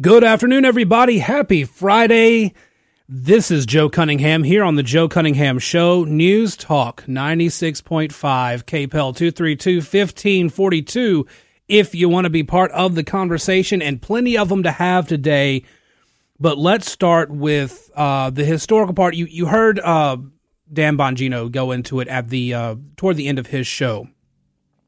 Good 0.00 0.22
afternoon, 0.22 0.64
everybody. 0.64 1.18
Happy 1.18 1.64
Friday. 1.64 2.54
This 3.08 3.50
is 3.50 3.66
Joe 3.66 3.88
Cunningham 3.88 4.44
here 4.44 4.62
on 4.62 4.76
the 4.76 4.84
Joe 4.84 5.08
Cunningham 5.08 5.58
Show, 5.58 6.04
News 6.04 6.56
Talk 6.56 7.02
96.5, 7.06 8.12
KPEL 8.12 8.90
232 8.90 9.76
1542. 9.78 11.26
If 11.66 11.96
you 11.96 12.08
want 12.08 12.26
to 12.26 12.30
be 12.30 12.44
part 12.44 12.70
of 12.72 12.94
the 12.94 13.02
conversation, 13.02 13.82
and 13.82 14.00
plenty 14.00 14.38
of 14.38 14.50
them 14.50 14.62
to 14.62 14.70
have 14.70 15.08
today. 15.08 15.64
But 16.38 16.58
let's 16.58 16.88
start 16.88 17.30
with 17.30 17.90
uh, 17.96 18.30
the 18.30 18.44
historical 18.44 18.94
part. 18.94 19.14
You 19.14 19.24
you 19.24 19.46
heard 19.46 19.80
uh, 19.80 20.18
Dan 20.72 20.96
Bongino 20.96 21.50
go 21.50 21.72
into 21.72 21.98
it 21.98 22.06
at 22.06 22.28
the 22.28 22.54
uh, 22.54 22.76
toward 22.96 23.16
the 23.16 23.26
end 23.26 23.40
of 23.40 23.48
his 23.48 23.66
show, 23.66 24.06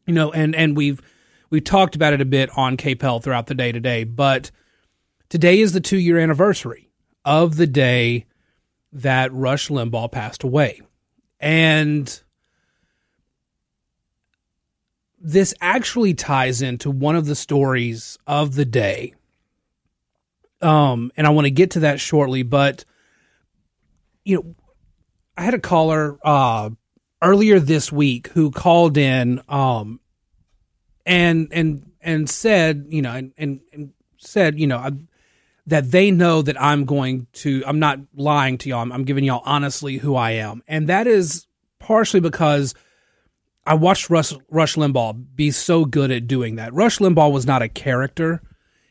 you 0.06 0.14
know, 0.14 0.30
and 0.30 0.54
and 0.54 0.76
we've 0.76 1.02
we 1.48 1.60
talked 1.60 1.96
about 1.96 2.12
it 2.12 2.20
a 2.20 2.26
bit 2.26 2.48
on 2.56 2.76
KPEL 2.76 3.24
throughout 3.24 3.48
the 3.48 3.56
day 3.56 3.72
today, 3.72 4.04
but 4.04 4.52
Today 5.30 5.60
is 5.60 5.72
the 5.72 5.80
two 5.80 5.96
year 5.96 6.18
anniversary 6.18 6.90
of 7.24 7.56
the 7.56 7.68
day 7.68 8.26
that 8.92 9.32
Rush 9.32 9.68
Limbaugh 9.68 10.10
passed 10.10 10.42
away. 10.42 10.80
And 11.38 12.20
this 15.20 15.54
actually 15.60 16.14
ties 16.14 16.62
into 16.62 16.90
one 16.90 17.14
of 17.14 17.26
the 17.26 17.36
stories 17.36 18.18
of 18.26 18.56
the 18.56 18.64
day. 18.64 19.14
Um, 20.60 21.12
and 21.16 21.28
I 21.28 21.30
want 21.30 21.44
to 21.44 21.52
get 21.52 21.70
to 21.72 21.80
that 21.80 22.00
shortly, 22.00 22.42
but 22.42 22.84
you 24.24 24.36
know, 24.36 24.54
I 25.36 25.42
had 25.42 25.54
a 25.54 25.60
caller 25.60 26.18
uh 26.24 26.70
earlier 27.22 27.60
this 27.60 27.92
week 27.92 28.26
who 28.28 28.50
called 28.50 28.98
in 28.98 29.40
um 29.48 30.00
and 31.06 31.48
and 31.52 31.92
and 32.00 32.28
said, 32.28 32.86
you 32.88 33.00
know, 33.00 33.12
and 33.12 33.32
and, 33.38 33.60
and 33.72 33.92
said, 34.18 34.58
you 34.58 34.66
know, 34.66 34.76
I 34.76 34.90
that 35.70 35.92
they 35.92 36.10
know 36.10 36.42
that 36.42 36.60
I'm 36.60 36.84
going 36.84 37.28
to, 37.32 37.62
I'm 37.64 37.78
not 37.78 38.00
lying 38.14 38.58
to 38.58 38.68
y'all. 38.68 38.82
I'm, 38.82 38.92
I'm 38.92 39.04
giving 39.04 39.24
y'all 39.24 39.42
honestly 39.44 39.98
who 39.98 40.16
I 40.16 40.32
am. 40.32 40.62
And 40.66 40.88
that 40.88 41.06
is 41.06 41.46
partially 41.78 42.18
because 42.18 42.74
I 43.64 43.74
watched 43.74 44.10
Rush, 44.10 44.32
Rush 44.50 44.74
Limbaugh 44.74 45.24
be 45.36 45.52
so 45.52 45.84
good 45.84 46.10
at 46.10 46.26
doing 46.26 46.56
that. 46.56 46.74
Rush 46.74 46.98
Limbaugh 46.98 47.30
was 47.30 47.46
not 47.46 47.62
a 47.62 47.68
character. 47.68 48.42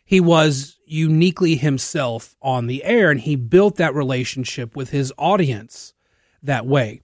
He 0.06 0.22
was 0.22 0.78
uniquely 0.86 1.56
himself 1.56 2.38
on 2.42 2.68
the 2.68 2.86
air 2.86 3.12
and 3.12 3.20
he 3.20 3.36
built 3.36 3.76
that 3.76 3.94
relationship 3.94 4.78
with 4.78 4.90
his 4.90 5.12
audience 5.18 5.94
that 6.42 6.66
way. 6.66 7.02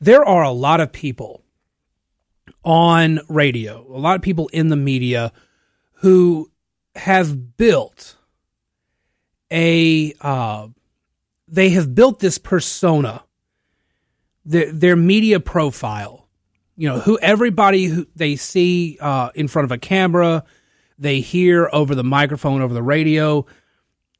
There 0.00 0.24
are 0.24 0.42
a 0.42 0.50
lot 0.50 0.80
of 0.80 0.92
people 0.92 1.44
on 2.64 3.20
radio, 3.28 3.86
a 3.88 3.98
lot 3.98 4.16
of 4.16 4.22
people 4.22 4.48
in 4.48 4.68
the 4.68 4.76
media 4.76 5.32
who 6.00 6.50
have 6.96 7.56
built 7.56 8.16
a 9.50 10.14
uh, 10.20 10.68
they 11.46 11.70
have 11.70 11.94
built 11.94 12.20
this 12.20 12.38
persona, 12.38 13.24
their 14.44 14.72
their 14.72 14.96
media 14.96 15.40
profile. 15.40 16.28
You 16.76 16.88
know, 16.88 17.00
who 17.00 17.18
everybody 17.18 17.86
who 17.86 18.06
they 18.14 18.36
see 18.36 18.98
uh, 19.00 19.30
in 19.34 19.48
front 19.48 19.64
of 19.64 19.72
a 19.72 19.78
camera, 19.78 20.44
they 20.98 21.20
hear 21.20 21.68
over 21.72 21.94
the 21.94 22.04
microphone, 22.04 22.62
over 22.62 22.74
the 22.74 22.82
radio. 22.82 23.46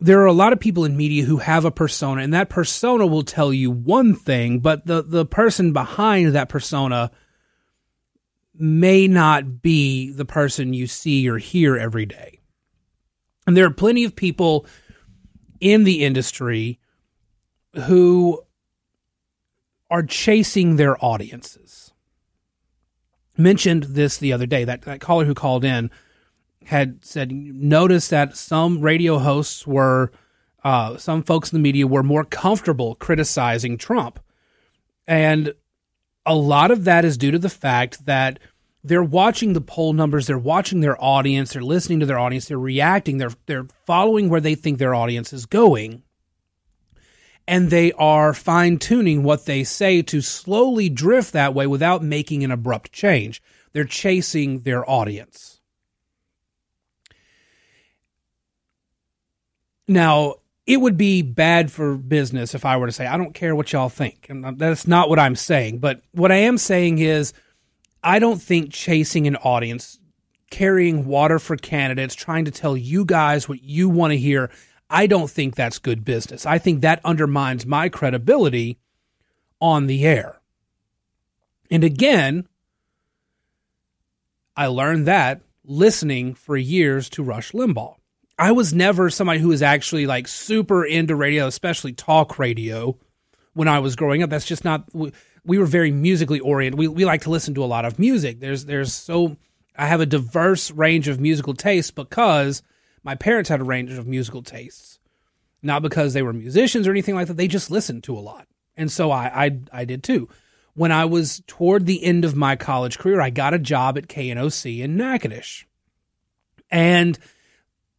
There 0.00 0.20
are 0.20 0.26
a 0.26 0.32
lot 0.32 0.52
of 0.52 0.60
people 0.60 0.84
in 0.84 0.96
media 0.96 1.24
who 1.24 1.38
have 1.38 1.64
a 1.64 1.70
persona, 1.70 2.22
and 2.22 2.32
that 2.34 2.48
persona 2.48 3.06
will 3.06 3.24
tell 3.24 3.52
you 3.52 3.70
one 3.70 4.14
thing, 4.14 4.60
but 4.60 4.86
the 4.86 5.02
the 5.02 5.26
person 5.26 5.72
behind 5.72 6.34
that 6.34 6.48
persona 6.48 7.10
may 8.54 9.06
not 9.06 9.62
be 9.62 10.10
the 10.10 10.24
person 10.24 10.74
you 10.74 10.88
see 10.88 11.28
or 11.28 11.38
hear 11.38 11.76
every 11.76 12.06
day. 12.06 12.40
And 13.46 13.56
there 13.56 13.66
are 13.66 13.70
plenty 13.70 14.04
of 14.04 14.16
people 14.16 14.66
in 15.60 15.84
the 15.84 16.04
industry 16.04 16.78
who 17.86 18.42
are 19.90 20.02
chasing 20.02 20.76
their 20.76 21.02
audiences. 21.04 21.92
Mentioned 23.36 23.84
this 23.84 24.16
the 24.18 24.32
other 24.32 24.46
day. 24.46 24.64
That, 24.64 24.82
that 24.82 25.00
caller 25.00 25.24
who 25.24 25.34
called 25.34 25.64
in 25.64 25.90
had 26.66 27.04
said, 27.04 27.32
notice 27.32 28.08
that 28.08 28.36
some 28.36 28.80
radio 28.80 29.18
hosts 29.18 29.66
were, 29.66 30.12
uh, 30.64 30.96
some 30.96 31.22
folks 31.22 31.52
in 31.52 31.56
the 31.56 31.62
media 31.62 31.86
were 31.86 32.02
more 32.02 32.24
comfortable 32.24 32.94
criticizing 32.96 33.78
Trump. 33.78 34.20
And 35.06 35.54
a 36.26 36.34
lot 36.34 36.70
of 36.70 36.84
that 36.84 37.04
is 37.04 37.16
due 37.16 37.30
to 37.30 37.38
the 37.38 37.48
fact 37.48 38.04
that 38.04 38.38
they're 38.88 39.02
watching 39.02 39.52
the 39.52 39.60
poll 39.60 39.92
numbers, 39.92 40.26
they're 40.26 40.38
watching 40.38 40.80
their 40.80 41.02
audience, 41.02 41.52
they're 41.52 41.62
listening 41.62 42.00
to 42.00 42.06
their 42.06 42.18
audience, 42.18 42.46
they're 42.46 42.58
reacting, 42.58 43.18
they're 43.18 43.32
they're 43.46 43.66
following 43.86 44.28
where 44.28 44.40
they 44.40 44.54
think 44.54 44.78
their 44.78 44.94
audience 44.94 45.32
is 45.32 45.46
going. 45.46 46.02
And 47.46 47.70
they 47.70 47.92
are 47.92 48.34
fine 48.34 48.78
tuning 48.78 49.22
what 49.22 49.46
they 49.46 49.64
say 49.64 50.02
to 50.02 50.20
slowly 50.20 50.90
drift 50.90 51.32
that 51.32 51.54
way 51.54 51.66
without 51.66 52.02
making 52.02 52.44
an 52.44 52.50
abrupt 52.50 52.92
change. 52.92 53.42
They're 53.72 53.84
chasing 53.84 54.60
their 54.60 54.88
audience. 54.88 55.60
Now, 59.86 60.34
it 60.66 60.78
would 60.78 60.98
be 60.98 61.22
bad 61.22 61.72
for 61.72 61.96
business 61.96 62.54
if 62.54 62.66
I 62.66 62.76
were 62.76 62.86
to 62.86 62.92
say, 62.92 63.06
I 63.06 63.16
don't 63.16 63.32
care 63.32 63.56
what 63.56 63.72
y'all 63.72 63.88
think. 63.88 64.26
And 64.28 64.58
that's 64.58 64.86
not 64.86 65.08
what 65.08 65.18
I'm 65.18 65.36
saying. 65.36 65.78
But 65.78 66.02
what 66.12 66.30
I 66.30 66.36
am 66.36 66.58
saying 66.58 66.98
is, 66.98 67.32
I 68.02 68.18
don't 68.18 68.40
think 68.40 68.72
chasing 68.72 69.26
an 69.26 69.36
audience, 69.36 69.98
carrying 70.50 71.06
water 71.06 71.38
for 71.38 71.56
candidates, 71.56 72.14
trying 72.14 72.44
to 72.44 72.50
tell 72.50 72.76
you 72.76 73.04
guys 73.04 73.48
what 73.48 73.62
you 73.62 73.88
want 73.88 74.12
to 74.12 74.18
hear, 74.18 74.50
I 74.90 75.06
don't 75.06 75.30
think 75.30 75.54
that's 75.54 75.78
good 75.78 76.04
business. 76.04 76.46
I 76.46 76.58
think 76.58 76.80
that 76.80 77.00
undermines 77.04 77.66
my 77.66 77.88
credibility 77.88 78.78
on 79.60 79.86
the 79.86 80.06
air. 80.06 80.40
And 81.70 81.84
again, 81.84 82.48
I 84.56 84.66
learned 84.66 85.06
that 85.06 85.42
listening 85.64 86.34
for 86.34 86.56
years 86.56 87.08
to 87.10 87.22
Rush 87.22 87.52
Limbaugh. 87.52 87.96
I 88.38 88.52
was 88.52 88.72
never 88.72 89.10
somebody 89.10 89.40
who 89.40 89.48
was 89.48 89.62
actually 89.62 90.06
like 90.06 90.28
super 90.28 90.84
into 90.84 91.14
radio, 91.14 91.46
especially 91.46 91.92
talk 91.92 92.38
radio 92.38 92.96
when 93.58 93.66
I 93.66 93.80
was 93.80 93.96
growing 93.96 94.22
up. 94.22 94.30
That's 94.30 94.44
just 94.44 94.64
not 94.64 94.84
we 94.94 95.58
were 95.58 95.66
very 95.66 95.90
musically 95.90 96.38
oriented. 96.38 96.78
We 96.78 96.86
we 96.86 97.04
like 97.04 97.22
to 97.22 97.30
listen 97.30 97.54
to 97.54 97.64
a 97.64 97.66
lot 97.66 97.84
of 97.84 97.98
music. 97.98 98.38
There's 98.38 98.66
there's 98.66 98.94
so 98.94 99.36
I 99.76 99.86
have 99.86 100.00
a 100.00 100.06
diverse 100.06 100.70
range 100.70 101.08
of 101.08 101.18
musical 101.18 101.54
tastes 101.54 101.90
because 101.90 102.62
my 103.02 103.16
parents 103.16 103.50
had 103.50 103.60
a 103.60 103.64
range 103.64 103.90
of 103.90 104.06
musical 104.06 104.44
tastes. 104.44 105.00
Not 105.60 105.82
because 105.82 106.12
they 106.12 106.22
were 106.22 106.32
musicians 106.32 106.86
or 106.86 106.92
anything 106.92 107.16
like 107.16 107.26
that. 107.26 107.36
They 107.36 107.48
just 107.48 107.68
listened 107.68 108.04
to 108.04 108.16
a 108.16 108.20
lot. 108.20 108.46
And 108.76 108.92
so 108.92 109.10
I 109.10 109.46
I, 109.46 109.58
I 109.72 109.84
did 109.84 110.04
too. 110.04 110.28
When 110.74 110.92
I 110.92 111.06
was 111.06 111.42
toward 111.48 111.86
the 111.86 112.04
end 112.04 112.24
of 112.24 112.36
my 112.36 112.54
college 112.54 112.96
career, 112.96 113.20
I 113.20 113.30
got 113.30 113.54
a 113.54 113.58
job 113.58 113.98
at 113.98 114.06
KNOC 114.06 114.78
in 114.78 114.96
Natchitoches. 114.96 115.64
And 116.70 117.18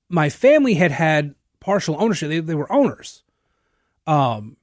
my 0.07 0.29
family 0.29 0.75
had 0.75 0.91
had 0.91 1.35
partial 1.59 2.01
ownership. 2.01 2.29
They, 2.29 2.39
they 2.39 2.55
were 2.55 2.71
owners. 2.71 3.23
Um, 4.07 4.55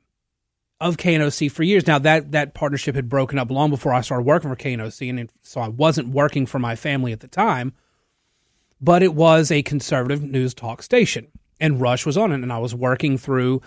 of 0.81 0.97
KNOC 0.97 1.51
for 1.51 1.63
years. 1.63 1.87
Now 1.87 1.99
that 1.99 2.33
that 2.33 2.55
partnership 2.55 2.95
had 2.95 3.09
broken 3.09 3.39
up 3.39 3.51
long 3.51 3.71
before 3.71 3.95
I 3.95 4.01
started 4.03 4.27
working 4.27 4.51
for 4.51 4.57
KNOC, 4.57 5.11
and 5.11 5.31
so 5.43 5.61
I 5.61 5.69
wasn't 5.69 6.09
working 6.09 6.47
for 6.47 6.59
my 6.59 6.77
family 6.77 7.13
at 7.13 7.21
the 7.21 7.29
time. 7.29 7.73
But 8.81 9.03
it 9.03 9.15
was 9.15 9.51
a 9.51 9.63
conservative 9.63 10.23
news 10.23 10.53
talk 10.53 10.83
station, 10.83 11.29
and 11.59 11.81
Rush 11.81 12.05
was 12.05 12.19
on 12.19 12.31
it, 12.33 12.43
and 12.43 12.53
I 12.53 12.59
was 12.59 12.75
working 12.75 13.17
through 13.17 13.63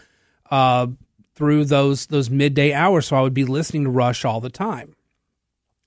uh, 0.51 0.87
through 1.35 1.65
those 1.65 2.07
those 2.07 2.29
midday 2.29 2.73
hours, 2.73 3.07
so 3.07 3.15
I 3.15 3.21
would 3.21 3.33
be 3.33 3.45
listening 3.45 3.85
to 3.85 3.89
Rush 3.89 4.23
all 4.23 4.39
the 4.39 4.49
time. 4.49 4.95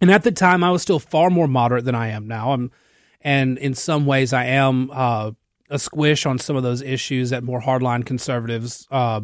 And 0.01 0.11
at 0.11 0.25
the 0.25 0.33
time, 0.33 0.65
I 0.65 0.73
was 0.73 0.83
still 0.83 0.99
far 0.99 1.31
more 1.31 1.47
moderate 1.47 1.85
than 1.85 1.95
I 1.95 2.09
am 2.09 2.27
now. 2.27 2.53
I'm, 2.53 2.73
and 3.21 3.57
in 3.59 3.75
some 3.75 4.05
ways, 4.05 4.33
I 4.33 4.47
am 4.47 4.91
uh, 4.93 5.31
a 5.71 5.79
squish 5.79 6.27
on 6.27 6.41
some 6.41 6.57
of 6.57 6.65
those 6.65 6.83
issues 6.83 7.31
that 7.31 7.45
more 7.45 7.61
hardline 7.61 8.05
conservatives. 8.05 8.89
Uh, 8.91 9.21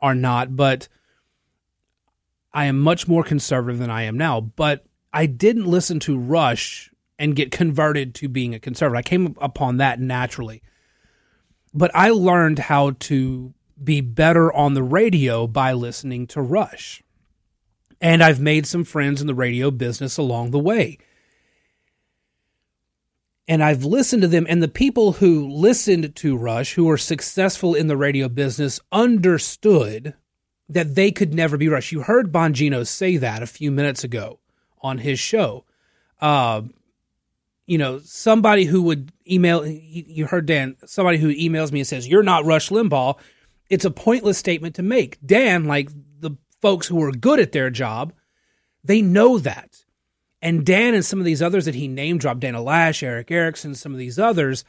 are 0.00 0.14
not, 0.14 0.56
but 0.56 0.88
I 2.52 2.66
am 2.66 2.80
much 2.80 3.06
more 3.06 3.22
conservative 3.22 3.78
than 3.78 3.90
I 3.90 4.02
am 4.02 4.16
now. 4.16 4.40
But 4.40 4.84
I 5.12 5.26
didn't 5.26 5.66
listen 5.66 6.00
to 6.00 6.18
Rush 6.18 6.90
and 7.18 7.36
get 7.36 7.50
converted 7.50 8.14
to 8.16 8.28
being 8.28 8.54
a 8.54 8.58
conservative. 8.60 8.98
I 8.98 9.02
came 9.02 9.36
upon 9.40 9.76
that 9.76 10.00
naturally. 10.00 10.62
But 11.72 11.90
I 11.94 12.10
learned 12.10 12.58
how 12.58 12.92
to 13.00 13.54
be 13.82 14.00
better 14.00 14.52
on 14.52 14.74
the 14.74 14.82
radio 14.82 15.46
by 15.46 15.72
listening 15.72 16.26
to 16.28 16.42
Rush. 16.42 17.02
And 18.00 18.22
I've 18.22 18.40
made 18.40 18.66
some 18.66 18.84
friends 18.84 19.20
in 19.20 19.26
the 19.26 19.34
radio 19.34 19.70
business 19.70 20.16
along 20.16 20.50
the 20.50 20.58
way 20.58 20.98
and 23.50 23.64
I've 23.64 23.84
listened 23.84 24.22
to 24.22 24.28
them, 24.28 24.46
and 24.48 24.62
the 24.62 24.68
people 24.68 25.14
who 25.14 25.48
listened 25.48 26.14
to 26.14 26.36
Rush, 26.36 26.74
who 26.74 26.84
were 26.84 26.96
successful 26.96 27.74
in 27.74 27.88
the 27.88 27.96
radio 27.96 28.28
business, 28.28 28.78
understood 28.92 30.14
that 30.68 30.94
they 30.94 31.10
could 31.10 31.34
never 31.34 31.56
be 31.56 31.68
Rush. 31.68 31.90
You 31.90 32.02
heard 32.02 32.30
Bongino 32.30 32.86
say 32.86 33.16
that 33.16 33.42
a 33.42 33.48
few 33.48 33.72
minutes 33.72 34.04
ago 34.04 34.38
on 34.82 34.98
his 34.98 35.18
show. 35.18 35.64
Uh, 36.20 36.62
you 37.66 37.76
know, 37.76 37.98
somebody 37.98 38.66
who 38.66 38.82
would 38.82 39.10
email, 39.28 39.66
you 39.66 40.26
heard 40.26 40.46
Dan, 40.46 40.76
somebody 40.86 41.18
who 41.18 41.34
emails 41.34 41.72
me 41.72 41.80
and 41.80 41.88
says, 41.88 42.06
You're 42.06 42.22
not 42.22 42.44
Rush 42.44 42.68
Limbaugh. 42.68 43.18
It's 43.68 43.84
a 43.84 43.90
pointless 43.90 44.38
statement 44.38 44.76
to 44.76 44.84
make. 44.84 45.18
Dan, 45.26 45.64
like 45.64 45.90
the 46.20 46.36
folks 46.62 46.86
who 46.86 47.02
are 47.02 47.10
good 47.10 47.40
at 47.40 47.50
their 47.50 47.70
job, 47.70 48.12
they 48.84 49.02
know 49.02 49.38
that. 49.40 49.82
And 50.42 50.64
Dan 50.64 50.94
and 50.94 51.04
some 51.04 51.18
of 51.18 51.24
these 51.24 51.42
others 51.42 51.66
that 51.66 51.74
he 51.74 51.86
name 51.86 52.18
dropped, 52.18 52.40
Dana 52.40 52.58
Loesch, 52.58 53.02
Erick 53.02 53.30
Erickson, 53.30 53.74
some 53.74 53.92
of 53.92 53.98
these 53.98 54.18
others, 54.18 54.64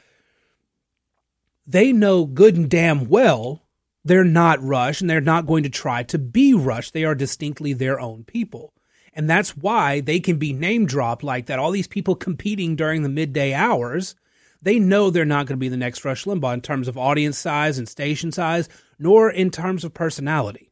they 1.66 1.94
know 1.94 2.26
good 2.26 2.56
and 2.56 2.70
damn 2.70 3.08
well 3.08 3.64
they're 4.04 4.24
not 4.24 4.64
Rush 4.64 5.02
and 5.02 5.10
they're 5.10 5.22
not 5.22 5.46
going 5.46 5.64
to 5.64 5.70
try 5.70 6.04
to 6.04 6.18
be 6.18 6.54
Rush. 6.54 6.92
They 6.92 7.04
are 7.04 7.16
distinctly 7.16 7.74
their 7.74 8.00
own 8.00 8.24
people. 8.24 8.74
And 9.14 9.30
that's 9.30 9.58
why 9.58 10.00
they 10.00 10.20
can 10.20 10.38
be 10.38 10.54
name 10.54 10.86
dropped 10.86 11.24
like 11.24 11.48
that. 11.48 11.60
All 11.60 11.72
these 11.72 11.88
people 11.88 12.16
competing 12.16 12.76
during 12.76 13.04
the 13.04 13.10
midday 13.10 13.54
hours, 13.54 14.16
they 14.62 14.80
know 14.80 15.10
they're 15.10 15.26
not 15.26 15.46
going 15.46 15.58
to 15.58 15.62
be 15.62 15.70
the 15.70 15.78
next 15.78 16.06
Rush 16.06 16.26
Limbaugh 16.26 16.54
in 16.54 16.62
terms 16.62 16.88
of 16.88 16.98
audience 16.98 17.38
size 17.38 17.78
and 17.78 17.88
station 17.88 18.32
size, 18.32 18.70
nor 18.98 19.30
in 19.30 19.52
terms 19.52 19.84
of 19.84 19.94
personality. 19.94 20.72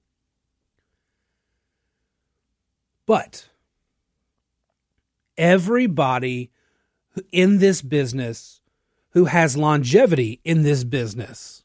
But 3.06 3.50
everybody 5.40 6.52
in 7.32 7.58
this 7.58 7.82
business 7.82 8.62
who 9.12 9.26
has 9.26 9.58
longevity 9.58 10.40
in 10.44 10.62
this 10.62 10.84
business, 10.84 11.64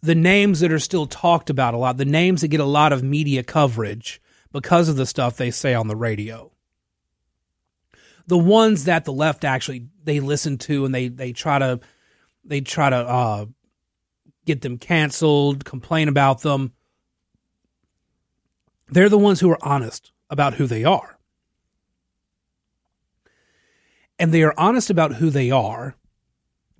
the 0.00 0.14
names 0.14 0.60
that 0.60 0.70
are 0.70 0.78
still 0.78 1.06
talked 1.06 1.50
about 1.50 1.74
a 1.74 1.78
lot, 1.78 1.96
the 1.96 2.04
names 2.04 2.42
that 2.42 2.48
get 2.48 2.60
a 2.60 2.64
lot 2.64 2.92
of 2.92 3.02
media 3.02 3.42
coverage, 3.42 4.20
because 4.52 4.88
of 4.88 4.96
the 4.96 5.06
stuff 5.06 5.36
they 5.36 5.50
say 5.50 5.74
on 5.74 5.88
the 5.88 5.96
radio. 5.96 6.52
The 8.26 8.38
ones 8.38 8.84
that 8.84 9.04
the 9.04 9.12
left 9.12 9.44
actually 9.44 9.88
they 10.04 10.20
listen 10.20 10.58
to 10.58 10.84
and 10.84 10.94
they 10.94 11.08
they 11.08 11.32
try 11.32 11.58
to 11.58 11.80
they 12.44 12.60
try 12.60 12.90
to 12.90 12.96
uh, 12.96 13.46
get 14.44 14.60
them 14.60 14.78
canceled, 14.78 15.64
complain 15.64 16.08
about 16.08 16.42
them. 16.42 16.72
They're 18.88 19.08
the 19.08 19.18
ones 19.18 19.40
who 19.40 19.50
are 19.50 19.64
honest 19.64 20.12
about 20.28 20.54
who 20.54 20.66
they 20.66 20.84
are. 20.84 21.18
And 24.18 24.32
they 24.32 24.42
are 24.42 24.54
honest 24.56 24.90
about 24.90 25.14
who 25.14 25.30
they 25.30 25.50
are 25.50 25.96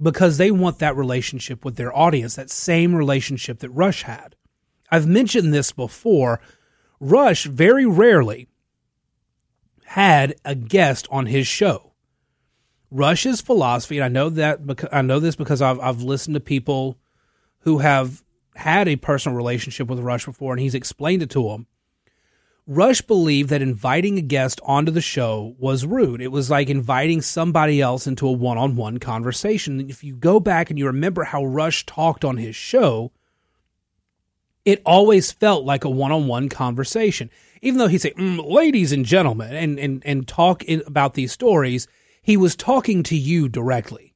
because 0.01 0.37
they 0.37 0.51
want 0.51 0.79
that 0.79 0.97
relationship 0.97 1.65
with 1.65 1.77
their 1.77 1.97
audience, 1.97 2.37
that 2.37 2.51
same 2.51 2.95
relationship 2.95 3.61
that 3.61 3.71
Rush 3.71 4.03
had. 4.03 4.37
I've 4.91 5.07
mentioned 5.07 5.55
this 5.55 5.73
before 5.73 6.41
Rush 7.01 7.45
very 7.45 7.87
rarely 7.87 8.49
had 9.85 10.35
a 10.45 10.55
guest 10.55 11.09
on 11.11 11.27
his 11.27 11.47
show. 11.47 11.93
Rush's 12.91 13.41
philosophy, 13.41 13.99
and 13.99 14.05
I 14.05 14.09
know 14.09 14.29
that 14.29 14.67
because 14.67 14.89
I 14.93 15.03
know 15.03 15.19
this 15.19 15.35
because 15.35 15.63
I've 15.63 15.81
I've 15.81 16.03
listened 16.03 16.35
to 16.35 16.41
people 16.41 16.99
who 17.61 17.79
have 17.79 18.23
had 18.55 18.87
a 18.87 18.97
personal 18.97 19.37
relationship 19.37 19.89
with 19.89 19.99
Rush 20.01 20.27
before, 20.27 20.53
and 20.53 20.61
he's 20.61 20.75
explained 20.75 21.23
it 21.23 21.31
to 21.31 21.49
them. 21.49 21.67
Rush 22.67 23.03
believed 23.03 23.51
that 23.51 23.61
inviting 23.61 24.19
a 24.19 24.23
guest 24.23 24.61
onto 24.65 24.93
the 24.93 25.01
show 25.01 25.57
was 25.59 25.85
rude. 25.85 26.21
It 26.21 26.31
was 26.31 26.49
like 26.49 26.71
inviting 26.71 27.21
somebody 27.21 27.81
else 27.81 28.07
into 28.07 28.27
a 28.29 28.33
one 28.33 28.57
on 28.57 28.77
one 28.77 28.99
conversation. 28.99 29.81
If 29.91 30.05
you 30.05 30.15
go 30.15 30.39
back 30.39 30.71
and 30.71 30.79
you 30.79 30.87
remember 30.87 31.25
how 31.25 31.45
Rush 31.45 31.85
talked 31.87 32.25
on 32.25 32.37
his 32.37 32.55
show, 32.55 33.11
it 34.65 34.81
always 34.87 35.33
felt 35.33 35.65
like 35.65 35.85
a 35.85 35.91
one-on-one 35.91 36.49
conversation. 36.49 37.31
Even 37.63 37.79
though 37.79 37.89
he'd 37.89 37.99
say, 37.99 38.13
mm, 38.13 38.49
"Ladies 38.49 38.93
and 38.93 39.05
gentlemen," 39.05 39.55
and 39.55 39.79
and 39.79 40.03
and 40.07 40.29
talk 40.29 40.63
in, 40.63 40.83
about 40.87 41.15
these 41.15 41.33
stories, 41.33 41.89
he 42.23 42.37
was 42.37 42.55
talking 42.55 43.03
to 43.05 43.17
you 43.17 43.49
directly. 43.49 44.15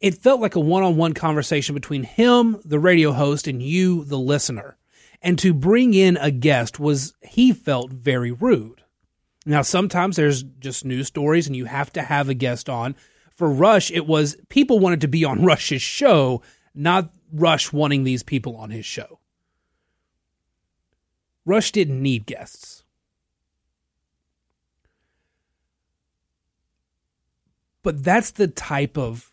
It 0.00 0.14
felt 0.14 0.40
like 0.40 0.54
a 0.54 0.60
one-on-one 0.60 1.14
conversation 1.14 1.74
between 1.74 2.04
him, 2.04 2.60
the 2.64 2.78
radio 2.78 3.12
host, 3.12 3.48
and 3.48 3.62
you, 3.62 4.04
the 4.04 4.18
listener. 4.18 4.76
And 5.22 5.38
to 5.38 5.54
bring 5.54 5.94
in 5.94 6.16
a 6.16 6.30
guest 6.30 6.80
was 6.80 7.14
he 7.22 7.52
felt 7.52 7.92
very 7.92 8.32
rude. 8.32 8.82
Now, 9.46 9.62
sometimes 9.62 10.16
there's 10.16 10.42
just 10.42 10.84
news 10.84 11.06
stories, 11.06 11.46
and 11.46 11.56
you 11.56 11.64
have 11.66 11.92
to 11.94 12.02
have 12.02 12.28
a 12.28 12.34
guest 12.34 12.68
on. 12.68 12.94
For 13.36 13.48
Rush, 13.48 13.90
it 13.90 14.06
was 14.06 14.36
people 14.48 14.78
wanted 14.78 15.00
to 15.00 15.08
be 15.08 15.24
on 15.24 15.44
Rush's 15.44 15.82
show, 15.82 16.42
not 16.74 17.10
Rush 17.32 17.72
wanting 17.72 18.04
these 18.04 18.22
people 18.22 18.56
on 18.56 18.70
his 18.70 18.84
show. 18.84 19.20
Rush 21.44 21.72
didn't 21.72 22.02
need 22.02 22.26
guests. 22.26 22.84
But 27.82 28.04
that's 28.04 28.30
the 28.30 28.46
type 28.46 28.96
of 28.96 29.31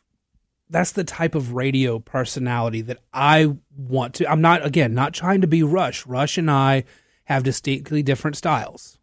that's 0.70 0.92
the 0.92 1.04
type 1.04 1.36
of 1.36 1.54
radio 1.54 2.00
personality 2.00 2.82
that 2.82 3.00
I 3.14 3.56
want 3.76 4.16
to 4.16 4.30
I'm 4.30 4.42
not 4.42 4.66
again 4.66 4.94
not 4.94 5.14
trying 5.14 5.42
to 5.42 5.48
be 5.48 5.64
Rush. 5.64 6.06
Rush 6.06 6.38
and 6.38 6.50
I 6.50 6.84
have 7.26 7.44
distinctly 7.44 8.04
different 8.04 8.38
styles. 8.38 8.98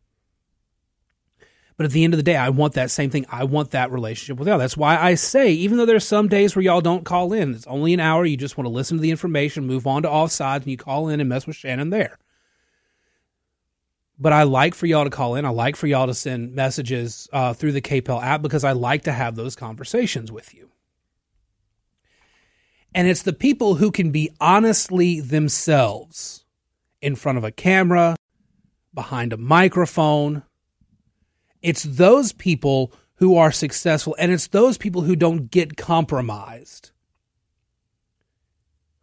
But 1.76 1.84
at 1.84 1.92
the 1.92 2.04
end 2.04 2.14
of 2.14 2.18
the 2.18 2.24
day, 2.24 2.36
I 2.36 2.48
want 2.48 2.72
that 2.72 2.90
same 2.90 3.10
thing. 3.10 3.26
I 3.28 3.44
want 3.44 3.72
that 3.72 3.90
relationship 3.90 4.38
with 4.38 4.48
y'all. 4.48 4.58
That's 4.58 4.78
why 4.78 4.96
I 4.96 5.14
say, 5.14 5.52
even 5.52 5.76
though 5.76 5.84
there's 5.84 6.06
some 6.06 6.26
days 6.26 6.56
where 6.56 6.62
y'all 6.62 6.80
don't 6.80 7.04
call 7.04 7.34
in, 7.34 7.54
it's 7.54 7.66
only 7.66 7.92
an 7.92 8.00
hour. 8.00 8.24
You 8.24 8.38
just 8.38 8.56
want 8.56 8.66
to 8.66 8.72
listen 8.72 8.96
to 8.96 9.02
the 9.02 9.10
information, 9.10 9.66
move 9.66 9.86
on 9.86 10.02
to 10.02 10.08
offsides, 10.08 10.62
and 10.62 10.68
you 10.68 10.78
call 10.78 11.08
in 11.08 11.20
and 11.20 11.28
mess 11.28 11.46
with 11.46 11.56
Shannon 11.56 11.90
there. 11.90 12.18
But 14.18 14.32
I 14.32 14.44
like 14.44 14.74
for 14.74 14.86
y'all 14.86 15.04
to 15.04 15.10
call 15.10 15.34
in. 15.34 15.44
I 15.44 15.50
like 15.50 15.76
for 15.76 15.86
y'all 15.86 16.06
to 16.06 16.14
send 16.14 16.54
messages 16.54 17.28
uh, 17.30 17.52
through 17.52 17.72
the 17.72 17.82
KPEL 17.82 18.22
app 18.22 18.40
because 18.40 18.64
I 18.64 18.72
like 18.72 19.02
to 19.02 19.12
have 19.12 19.36
those 19.36 19.54
conversations 19.54 20.32
with 20.32 20.54
you. 20.54 20.70
And 22.96 23.06
it's 23.06 23.22
the 23.22 23.34
people 23.34 23.74
who 23.74 23.90
can 23.90 24.10
be 24.10 24.30
honestly 24.40 25.20
themselves 25.20 26.46
in 27.02 27.14
front 27.14 27.36
of 27.36 27.44
a 27.44 27.52
camera, 27.52 28.16
behind 28.94 29.34
a 29.34 29.36
microphone, 29.36 30.42
it's 31.60 31.82
those 31.82 32.32
people 32.32 32.94
who 33.16 33.36
are 33.36 33.52
successful, 33.52 34.16
and 34.18 34.32
it's 34.32 34.46
those 34.46 34.78
people 34.78 35.02
who 35.02 35.14
don't 35.14 35.50
get 35.50 35.76
compromised. 35.76 36.90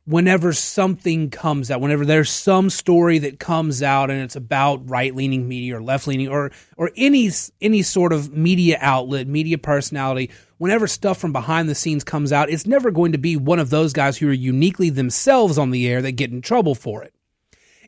Whenever 0.06 0.54
something 0.54 1.30
comes 1.30 1.70
out, 1.70 1.80
whenever 1.80 2.04
there's 2.04 2.32
some 2.32 2.72
story 2.72 3.20
that 3.20 3.40
comes 3.40 3.84
out 3.84 4.10
and 4.10 4.22
it's 4.22 4.36
about 4.36 4.90
right 4.90 5.16
leaning 5.16 5.48
media 5.48 5.78
or 5.78 5.84
left 5.84 6.08
leaning 6.08 6.28
or 6.28 6.52
or 6.78 6.90
any 6.98 7.30
any 7.62 7.84
sort 7.84 8.12
of 8.12 8.36
media 8.36 8.78
outlet, 8.82 9.28
media 9.28 9.58
personality, 9.58 10.32
whenever 10.64 10.88
stuff 10.88 11.18
from 11.18 11.34
behind 11.34 11.68
the 11.68 11.76
scenes 11.76 12.06
comes 12.06 12.32
out, 12.32 12.50
it's 12.50 12.66
never 12.66 12.90
going 12.90 13.12
to 13.12 13.18
be 13.18 13.36
one 13.36 13.60
of 13.60 13.70
those 13.70 13.92
guys 13.92 14.18
who 14.18 14.30
are 14.30 14.32
uniquely 14.32 14.90
themselves 14.90 15.58
on 15.58 15.72
the 15.72 15.86
air 15.90 16.02
that 16.02 16.14
get 16.14 16.32
in 16.32 16.42
trouble 16.42 16.74
for 16.74 17.04
it. 17.04 17.14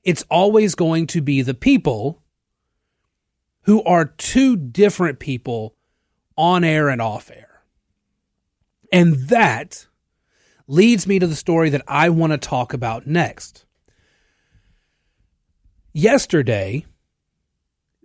It's 0.03 0.25
always 0.29 0.75
going 0.75 1.07
to 1.07 1.21
be 1.21 1.41
the 1.41 1.53
people 1.53 2.21
who 3.61 3.81
are 3.85 4.03
two 4.03 4.57
different 4.57 5.19
people 5.19 5.73
on 6.35 6.65
air 6.65 6.89
and 6.89 7.01
off 7.01 7.31
air. 7.31 7.61
And 8.91 9.29
that 9.29 9.87
leads 10.67 11.07
me 11.07 11.17
to 11.17 11.27
the 11.27 11.35
story 11.37 11.69
that 11.69 11.83
I 11.87 12.09
want 12.09 12.33
to 12.33 12.37
talk 12.37 12.73
about 12.73 13.07
next. 13.07 13.63
Yesterday, 15.93 16.85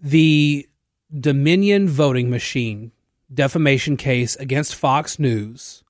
the 0.00 0.68
Dominion 1.12 1.88
voting 1.88 2.30
machine 2.30 2.92
defamation 3.32 3.96
case 3.96 4.36
against 4.36 4.74
Fox 4.74 5.18
News 5.18 5.84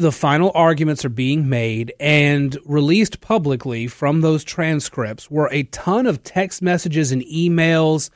the 0.00 0.10
final 0.10 0.50
arguments 0.54 1.04
are 1.04 1.10
being 1.10 1.46
made 1.46 1.92
and 2.00 2.56
released 2.64 3.20
publicly 3.20 3.86
from 3.86 4.22
those 4.22 4.42
transcripts 4.42 5.30
were 5.30 5.50
a 5.52 5.64
ton 5.64 6.06
of 6.06 6.22
text 6.24 6.62
messages 6.62 7.12
and 7.12 7.20
emails 7.22 8.08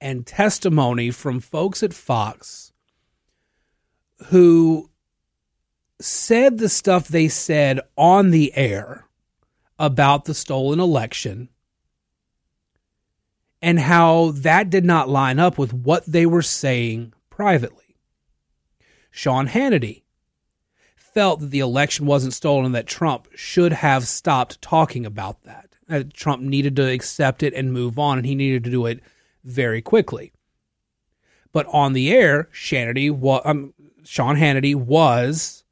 and 0.00 0.26
testimony 0.26 1.10
from 1.10 1.38
folks 1.38 1.82
at 1.82 1.92
Fox 1.92 2.72
who 4.28 4.90
said 6.00 6.56
the 6.56 6.70
stuff 6.70 7.06
they 7.06 7.28
said 7.28 7.80
on 7.98 8.30
the 8.30 8.56
air 8.56 9.04
about 9.78 10.24
the 10.24 10.34
stolen 10.34 10.80
election 10.80 11.50
and 13.60 13.78
how 13.78 14.30
that 14.30 14.70
did 14.70 14.86
not 14.86 15.08
line 15.08 15.38
up 15.38 15.58
with 15.58 15.74
what 15.74 16.04
they 16.06 16.24
were 16.24 16.40
saying 16.40 17.12
privately. 17.36 17.98
Sean 19.10 19.46
Hannity 19.46 20.04
felt 20.96 21.40
that 21.40 21.50
the 21.50 21.58
election 21.60 22.06
wasn't 22.06 22.32
stolen 22.32 22.64
and 22.64 22.74
that 22.74 22.86
Trump 22.86 23.28
should 23.34 23.74
have 23.74 24.08
stopped 24.08 24.62
talking 24.62 25.04
about 25.04 25.42
that. 25.44 25.68
that. 25.86 26.14
Trump 26.14 26.40
needed 26.40 26.74
to 26.76 26.90
accept 26.90 27.42
it 27.42 27.52
and 27.52 27.74
move 27.74 27.98
on, 27.98 28.16
and 28.16 28.26
he 28.26 28.34
needed 28.34 28.64
to 28.64 28.70
do 28.70 28.86
it 28.86 29.00
very 29.44 29.82
quickly. 29.82 30.32
But 31.52 31.66
on 31.66 31.92
the 31.92 32.10
air, 32.10 32.48
Hannity, 32.54 33.10
um, 33.44 33.74
Sean 34.02 34.36
Hannity 34.36 34.74
was 34.74 35.62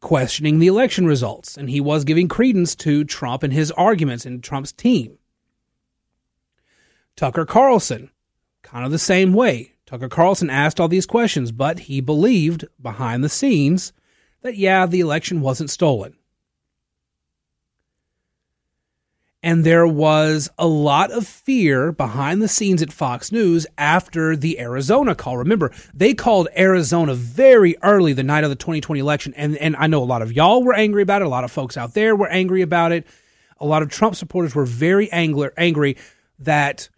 questioning 0.00 0.58
the 0.58 0.68
election 0.68 1.04
results, 1.04 1.58
and 1.58 1.68
he 1.68 1.82
was 1.82 2.04
giving 2.04 2.28
credence 2.28 2.74
to 2.76 3.04
Trump 3.04 3.42
and 3.42 3.52
his 3.52 3.70
arguments 3.72 4.24
and 4.24 4.42
Trump's 4.42 4.72
team. 4.72 5.18
Tucker 7.14 7.44
Carlson, 7.44 8.10
kind 8.62 8.86
of 8.86 8.90
the 8.90 8.98
same 8.98 9.34
way, 9.34 9.69
Tucker 9.90 10.08
Carlson 10.08 10.50
asked 10.50 10.78
all 10.78 10.86
these 10.86 11.04
questions, 11.04 11.50
but 11.50 11.80
he 11.80 12.00
believed 12.00 12.64
behind 12.80 13.24
the 13.24 13.28
scenes 13.28 13.92
that, 14.42 14.56
yeah, 14.56 14.86
the 14.86 15.00
election 15.00 15.40
wasn't 15.40 15.68
stolen. 15.68 16.14
And 19.42 19.64
there 19.64 19.88
was 19.88 20.48
a 20.56 20.68
lot 20.68 21.10
of 21.10 21.26
fear 21.26 21.90
behind 21.90 22.40
the 22.40 22.46
scenes 22.46 22.82
at 22.82 22.92
Fox 22.92 23.32
News 23.32 23.66
after 23.76 24.36
the 24.36 24.60
Arizona 24.60 25.16
call. 25.16 25.38
Remember, 25.38 25.72
they 25.92 26.14
called 26.14 26.46
Arizona 26.56 27.14
very 27.14 27.74
early 27.82 28.12
the 28.12 28.22
night 28.22 28.44
of 28.44 28.50
the 28.50 28.56
2020 28.56 29.00
election. 29.00 29.34
And, 29.34 29.56
and 29.56 29.74
I 29.74 29.88
know 29.88 30.04
a 30.04 30.04
lot 30.04 30.22
of 30.22 30.32
y'all 30.32 30.62
were 30.62 30.74
angry 30.74 31.02
about 31.02 31.22
it. 31.22 31.24
A 31.24 31.28
lot 31.28 31.42
of 31.42 31.50
folks 31.50 31.76
out 31.76 31.94
there 31.94 32.14
were 32.14 32.28
angry 32.28 32.62
about 32.62 32.92
it. 32.92 33.08
A 33.58 33.66
lot 33.66 33.82
of 33.82 33.88
Trump 33.88 34.14
supporters 34.14 34.54
were 34.54 34.66
very 34.66 35.10
angry, 35.10 35.50
angry 35.56 35.96
that 36.38 36.90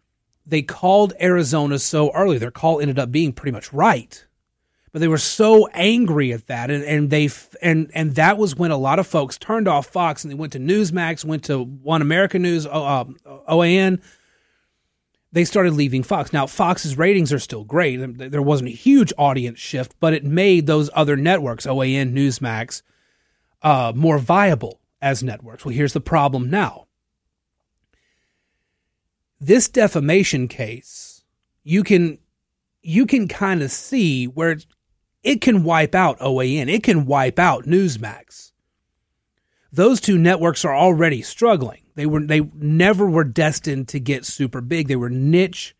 they 0.46 0.62
called 0.62 1.12
Arizona 1.20 1.78
so 1.78 2.10
early. 2.12 2.38
Their 2.38 2.50
call 2.50 2.80
ended 2.80 2.98
up 2.98 3.12
being 3.12 3.32
pretty 3.32 3.52
much 3.52 3.72
right. 3.72 4.24
But 4.92 5.00
they 5.00 5.08
were 5.08 5.18
so 5.18 5.68
angry 5.68 6.32
at 6.34 6.48
that 6.48 6.70
and, 6.70 6.84
and 6.84 7.08
they 7.08 7.30
and 7.62 7.90
and 7.94 8.14
that 8.16 8.36
was 8.36 8.56
when 8.56 8.70
a 8.70 8.76
lot 8.76 8.98
of 8.98 9.06
folks 9.06 9.38
turned 9.38 9.66
off 9.66 9.86
fox 9.86 10.22
and 10.22 10.30
they 10.30 10.34
went 10.34 10.52
to 10.52 10.58
newsmax 10.58 11.24
went 11.24 11.44
to 11.44 11.64
one 11.64 12.02
america 12.02 12.38
news 12.38 12.66
uh, 12.66 13.04
oan 13.48 14.02
they 15.34 15.46
started 15.46 15.72
leaving 15.72 16.02
fox. 16.02 16.30
Now 16.30 16.46
fox's 16.46 16.98
ratings 16.98 17.32
are 17.32 17.38
still 17.38 17.64
great. 17.64 17.96
There 18.18 18.42
wasn't 18.42 18.68
a 18.68 18.74
huge 18.74 19.14
audience 19.16 19.58
shift 19.58 19.94
but 19.98 20.12
it 20.12 20.24
made 20.24 20.66
those 20.66 20.90
other 20.92 21.16
networks 21.16 21.66
oan 21.66 22.14
newsmax 22.14 22.82
uh, 23.62 23.94
more 23.96 24.18
viable 24.18 24.78
as 25.00 25.22
networks. 25.22 25.64
Well 25.64 25.74
here's 25.74 25.94
the 25.94 26.02
problem 26.02 26.50
now 26.50 26.86
this 29.42 29.68
defamation 29.68 30.48
case 30.48 31.24
you 31.64 31.82
can 31.82 32.18
you 32.82 33.06
can 33.06 33.28
kind 33.28 33.62
of 33.62 33.70
see 33.70 34.26
where 34.26 34.58
it 35.22 35.40
can 35.40 35.62
wipe 35.62 35.94
out 35.94 36.18
OAN, 36.18 36.68
it 36.68 36.82
can 36.82 37.06
wipe 37.06 37.38
out 37.38 37.64
Newsmax. 37.64 38.52
Those 39.72 40.00
two 40.00 40.18
networks 40.18 40.64
are 40.64 40.74
already 40.74 41.22
struggling. 41.22 41.82
They 41.94 42.06
were 42.06 42.20
they 42.20 42.40
never 42.54 43.08
were 43.08 43.24
destined 43.24 43.88
to 43.88 44.00
get 44.00 44.26
super 44.26 44.60
big. 44.60 44.88
They 44.88 44.96
were 44.96 45.10
niche 45.10 45.76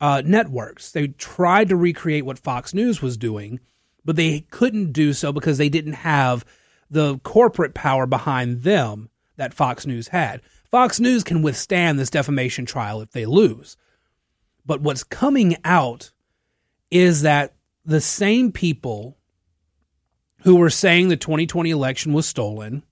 uh, 0.00 0.22
networks. 0.24 0.92
They 0.92 1.08
tried 1.08 1.68
to 1.70 1.76
recreate 1.76 2.26
what 2.26 2.38
Fox 2.38 2.74
News 2.74 3.00
was 3.00 3.16
doing, 3.16 3.60
but 4.04 4.16
they 4.16 4.40
couldn't 4.50 4.92
do 4.92 5.12
so 5.12 5.32
because 5.32 5.58
they 5.58 5.68
didn't 5.68 5.94
have 5.94 6.44
the 6.90 7.18
corporate 7.18 7.74
power 7.74 8.06
behind 8.06 8.62
them 8.62 9.08
that 9.36 9.54
Fox 9.54 9.86
News 9.86 10.08
had. 10.08 10.42
Fox 10.76 11.00
News 11.00 11.24
can 11.24 11.40
withstand 11.40 11.98
this 11.98 12.10
defamation 12.10 12.66
trial 12.66 13.00
if 13.00 13.10
they 13.12 13.24
lose. 13.24 13.78
But 14.66 14.82
what's 14.82 15.04
coming 15.04 15.56
out 15.64 16.10
is 16.90 17.22
that 17.22 17.54
the 17.86 18.02
same 18.02 18.52
people 18.52 19.16
who 20.42 20.56
were 20.56 20.68
saying 20.68 21.08
the 21.08 21.16
2020 21.16 21.70
election 21.70 22.12
was 22.12 22.28
stolen 22.28 22.82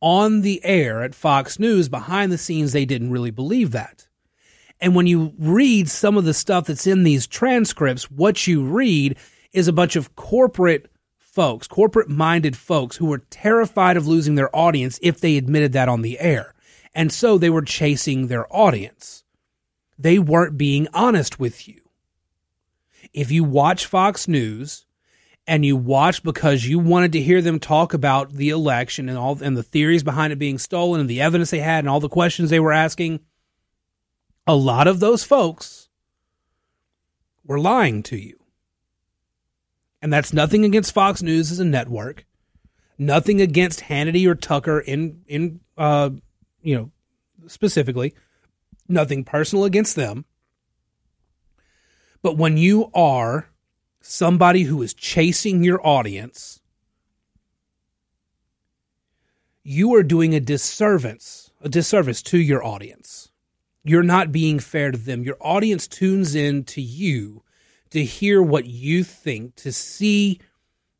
on 0.00 0.42
the 0.42 0.64
air 0.64 1.02
at 1.02 1.12
Fox 1.12 1.58
News, 1.58 1.88
behind 1.88 2.30
the 2.30 2.38
scenes, 2.38 2.70
they 2.70 2.84
didn't 2.84 3.10
really 3.10 3.32
believe 3.32 3.72
that. 3.72 4.06
And 4.80 4.94
when 4.94 5.08
you 5.08 5.34
read 5.40 5.90
some 5.90 6.16
of 6.16 6.24
the 6.24 6.32
stuff 6.32 6.66
that's 6.66 6.86
in 6.86 7.02
these 7.02 7.26
transcripts, 7.26 8.08
what 8.12 8.46
you 8.46 8.62
read 8.62 9.16
is 9.52 9.66
a 9.66 9.72
bunch 9.72 9.96
of 9.96 10.14
corporate 10.14 10.88
folks, 11.18 11.66
corporate 11.66 12.08
minded 12.08 12.56
folks 12.56 12.98
who 12.98 13.06
were 13.06 13.24
terrified 13.28 13.96
of 13.96 14.06
losing 14.06 14.36
their 14.36 14.54
audience 14.54 15.00
if 15.02 15.20
they 15.20 15.36
admitted 15.36 15.72
that 15.72 15.88
on 15.88 16.02
the 16.02 16.20
air. 16.20 16.54
And 16.98 17.12
so 17.12 17.38
they 17.38 17.48
were 17.48 17.62
chasing 17.62 18.26
their 18.26 18.52
audience. 18.52 19.22
They 19.96 20.18
weren't 20.18 20.58
being 20.58 20.88
honest 20.92 21.38
with 21.38 21.68
you 21.68 21.80
if 23.12 23.30
you 23.30 23.44
watch 23.44 23.86
Fox 23.86 24.26
News 24.26 24.84
and 25.46 25.64
you 25.64 25.76
watch 25.76 26.24
because 26.24 26.66
you 26.66 26.80
wanted 26.80 27.12
to 27.12 27.20
hear 27.20 27.40
them 27.40 27.60
talk 27.60 27.94
about 27.94 28.32
the 28.32 28.48
election 28.48 29.08
and 29.08 29.16
all 29.16 29.40
and 29.40 29.56
the 29.56 29.62
theories 29.62 30.02
behind 30.02 30.32
it 30.32 30.40
being 30.40 30.58
stolen 30.58 31.00
and 31.00 31.08
the 31.08 31.20
evidence 31.20 31.50
they 31.52 31.60
had 31.60 31.78
and 31.78 31.88
all 31.88 32.00
the 32.00 32.08
questions 32.08 32.50
they 32.50 32.58
were 32.58 32.72
asking, 32.72 33.20
a 34.48 34.56
lot 34.56 34.88
of 34.88 34.98
those 34.98 35.22
folks 35.22 35.88
were 37.44 37.60
lying 37.60 38.02
to 38.02 38.16
you. 38.16 38.40
And 40.02 40.12
that's 40.12 40.32
nothing 40.32 40.64
against 40.64 40.92
Fox 40.92 41.22
News 41.22 41.52
as 41.52 41.60
a 41.60 41.64
network, 41.64 42.26
nothing 42.98 43.40
against 43.40 43.82
Hannity 43.82 44.26
or 44.26 44.34
Tucker 44.34 44.80
in 44.80 45.22
in 45.28 45.60
uh, 45.76 46.10
you 46.62 46.76
know 46.76 46.90
specifically, 47.46 48.14
nothing 48.88 49.24
personal 49.24 49.64
against 49.64 49.96
them. 49.96 50.24
But 52.22 52.36
when 52.36 52.56
you 52.56 52.90
are 52.94 53.48
somebody 54.00 54.62
who 54.62 54.82
is 54.82 54.94
chasing 54.94 55.62
your 55.62 55.84
audience, 55.86 56.60
you 59.62 59.94
are 59.94 60.02
doing 60.02 60.34
a 60.34 60.40
disservice, 60.40 61.50
a 61.60 61.68
disservice 61.68 62.22
to 62.22 62.38
your 62.38 62.64
audience. 62.64 63.30
You're 63.84 64.02
not 64.02 64.32
being 64.32 64.58
fair 64.58 64.90
to 64.90 64.98
them. 64.98 65.22
Your 65.22 65.36
audience 65.40 65.86
tunes 65.86 66.34
in 66.34 66.64
to 66.64 66.80
you 66.80 67.42
to 67.90 68.04
hear 68.04 68.42
what 68.42 68.66
you 68.66 69.04
think, 69.04 69.54
to 69.56 69.72
see 69.72 70.40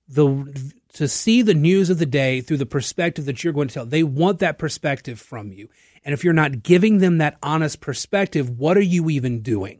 the 0.08 0.72
to 0.98 1.06
see 1.06 1.42
the 1.42 1.54
news 1.54 1.90
of 1.90 2.00
the 2.00 2.06
day 2.06 2.40
through 2.40 2.56
the 2.56 2.66
perspective 2.66 3.24
that 3.26 3.44
you're 3.44 3.52
going 3.52 3.68
to 3.68 3.74
tell. 3.74 3.86
They 3.86 4.02
want 4.02 4.40
that 4.40 4.58
perspective 4.58 5.20
from 5.20 5.52
you. 5.52 5.68
And 6.04 6.12
if 6.12 6.24
you're 6.24 6.32
not 6.32 6.64
giving 6.64 6.98
them 6.98 7.18
that 7.18 7.38
honest 7.40 7.80
perspective, 7.80 8.50
what 8.58 8.76
are 8.76 8.80
you 8.80 9.08
even 9.08 9.40
doing? 9.40 9.78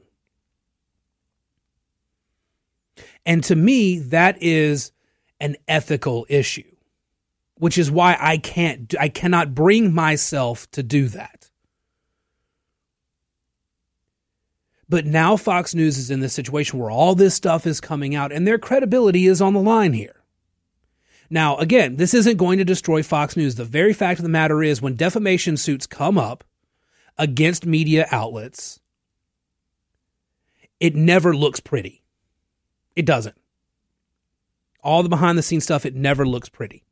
And 3.26 3.42
to 3.42 3.56
me, 3.56 3.98
that 3.98 4.40
is 4.40 4.92
an 5.40 5.56
ethical 5.66 6.24
issue, 6.28 6.70
which 7.56 7.78
is 7.78 7.90
why 7.90 8.16
I 8.20 8.38
can't, 8.38 8.94
I 9.00 9.08
cannot 9.08 9.56
bring 9.56 9.92
myself 9.92 10.70
to 10.70 10.84
do 10.84 11.08
that. 11.08 11.50
But 14.88 15.04
now 15.04 15.36
Fox 15.36 15.74
News 15.74 15.98
is 15.98 16.12
in 16.12 16.20
this 16.20 16.32
situation 16.32 16.78
where 16.78 16.92
all 16.92 17.16
this 17.16 17.34
stuff 17.34 17.66
is 17.66 17.80
coming 17.80 18.14
out 18.14 18.30
and 18.30 18.46
their 18.46 18.56
credibility 18.56 19.26
is 19.26 19.42
on 19.42 19.52
the 19.52 19.60
line 19.60 19.94
here. 19.94 20.17
Now, 21.30 21.56
again, 21.58 21.96
this 21.96 22.14
isn't 22.14 22.38
going 22.38 22.58
to 22.58 22.64
destroy 22.64 23.02
Fox 23.02 23.36
News. 23.36 23.56
The 23.56 23.64
very 23.64 23.92
fact 23.92 24.18
of 24.18 24.22
the 24.22 24.30
matter 24.30 24.62
is, 24.62 24.80
when 24.80 24.94
defamation 24.96 25.56
suits 25.56 25.86
come 25.86 26.16
up 26.16 26.44
against 27.18 27.66
media 27.66 28.06
outlets, 28.10 28.80
it 30.80 30.94
never 30.94 31.34
looks 31.34 31.60
pretty. 31.60 32.02
It 32.96 33.04
doesn't. 33.04 33.36
All 34.82 35.02
the 35.02 35.08
behind 35.08 35.36
the 35.36 35.42
scenes 35.42 35.64
stuff, 35.64 35.84
it 35.84 35.94
never 35.94 36.24
looks 36.24 36.48
pretty. 36.48 36.84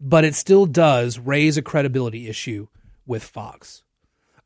But 0.00 0.24
it 0.24 0.34
still 0.34 0.66
does 0.66 1.18
raise 1.18 1.56
a 1.56 1.62
credibility 1.62 2.28
issue 2.28 2.68
with 3.06 3.24
Fox. 3.24 3.82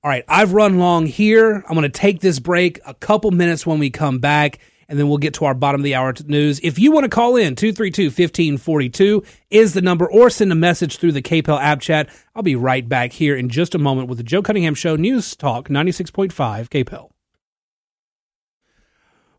All 0.03 0.09
right, 0.09 0.25
I've 0.27 0.55
run 0.55 0.79
long 0.79 1.07
here. 1.07 1.63
I'm 1.69 1.75
going 1.75 1.83
to 1.83 1.89
take 1.89 2.21
this 2.21 2.39
break 2.39 2.81
a 2.87 2.95
couple 2.95 3.31
minutes 3.31 3.67
when 3.67 3.79
we 3.79 3.91
come 3.91 4.19
back, 4.19 4.59
and 4.93 5.01
then 5.01 5.09
we'll 5.09 5.17
get 5.17 5.33
to 5.33 5.47
our 5.47 5.55
bottom 5.55 5.81
of 5.81 5.85
the 5.85 5.95
hour 5.95 6.13
news. 6.27 6.61
If 6.63 6.79
you 6.79 6.93
want 6.93 7.05
to 7.05 7.09
call 7.09 7.37
in, 7.37 7.57
232 7.57 8.09
1542 8.09 9.25
is 9.49 9.73
the 9.73 9.81
number, 9.81 10.09
or 10.09 10.29
send 10.29 10.53
a 10.53 10.55
message 10.55 10.99
through 10.99 11.13
the 11.13 11.23
KPEL 11.23 11.59
app 11.63 11.81
chat. 11.81 12.11
I'll 12.37 12.43
be 12.43 12.57
right 12.57 12.87
back 12.87 13.13
here 13.13 13.35
in 13.35 13.49
just 13.49 13.75
a 13.75 13.79
moment 13.79 14.11
with 14.11 14.19
the 14.19 14.25
Joe 14.25 14.43
Cunningham 14.43 14.75
Show 14.75 14.97
News 14.97 15.35
Talk 15.35 15.71
96.5 15.71 16.29
KPEL. 16.69 17.09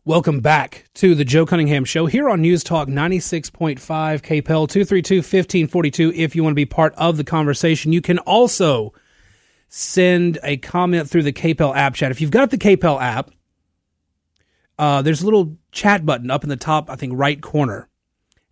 Welcome 0.04 0.40
back 0.40 0.86
to 0.94 1.14
the 1.14 1.24
Joe 1.24 1.46
Cunningham 1.46 1.84
Show 1.84 2.06
here 2.06 2.28
on 2.28 2.42
News 2.42 2.64
Talk 2.64 2.88
96.5 2.88 3.78
KPEL 3.78 4.42
232 4.42 5.18
1542. 5.18 6.12
If 6.16 6.34
you 6.34 6.42
want 6.42 6.50
to 6.50 6.56
be 6.56 6.66
part 6.66 6.94
of 6.96 7.16
the 7.16 7.22
conversation, 7.22 7.92
you 7.92 8.02
can 8.02 8.18
also 8.18 8.92
send 9.68 10.40
a 10.42 10.56
comment 10.56 11.08
through 11.08 11.22
the 11.22 11.32
KPEL 11.32 11.76
app 11.76 11.94
chat. 11.94 12.10
If 12.10 12.20
you've 12.20 12.32
got 12.32 12.50
the 12.50 12.58
KPEL 12.58 13.00
app, 13.00 13.30
uh, 14.78 15.02
there's 15.02 15.22
a 15.22 15.24
little 15.24 15.56
chat 15.72 16.04
button 16.04 16.30
up 16.30 16.42
in 16.42 16.48
the 16.48 16.56
top, 16.56 16.90
I 16.90 16.96
think, 16.96 17.12
right 17.16 17.40
corner. 17.40 17.88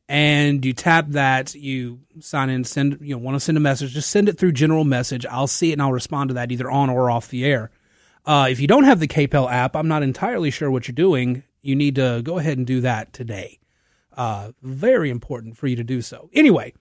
And 0.09 0.65
you 0.65 0.73
tap 0.73 1.07
that, 1.11 1.55
you 1.55 2.01
sign 2.21 2.51
in, 2.51 2.65
send, 2.65 2.99
you 3.01 3.15
know, 3.15 3.19
want 3.19 3.35
to 3.37 3.41
send 3.41 3.57
a 3.57 3.61
message, 3.61 3.93
just 3.93 4.11
send 4.11 4.29
it 4.29 4.39
through 4.39 4.53
general 4.53 4.85
message. 4.85 5.25
I'll 5.27 5.47
see 5.47 5.71
it 5.71 5.75
and 5.75 5.83
I'll 5.83 5.93
respond 5.93 6.29
to 6.29 6.35
that 6.35 6.53
either 6.53 6.71
on 6.71 6.91
or 6.91 7.11
off 7.11 7.29
the 7.29 7.45
air. 7.45 7.71
Uh, 8.27 8.47
if 8.51 8.61
you 8.61 8.67
don't 8.67 8.85
have 8.85 9.01
the 9.01 9.09
KPEL 9.09 9.51
app, 9.51 9.75
I'm 9.75 9.89
not 9.89 10.03
entirely 10.03 10.51
sure 10.51 10.71
what 10.71 10.87
you're 10.87 10.95
doing. 10.95 11.45
You 11.61 11.75
need 11.77 11.95
to 11.97 12.21
go 12.23 12.39
ahead 12.39 12.59
and 12.59 12.67
do 12.67 12.81
that 12.83 13.13
today. 13.13 13.59
Uh, 14.17 14.53
very 14.63 15.11
important 15.11 15.57
for 15.57 15.67
you 15.67 15.77
to 15.77 15.85
do 15.85 16.03
so. 16.03 16.29
Anyway, 16.33 16.75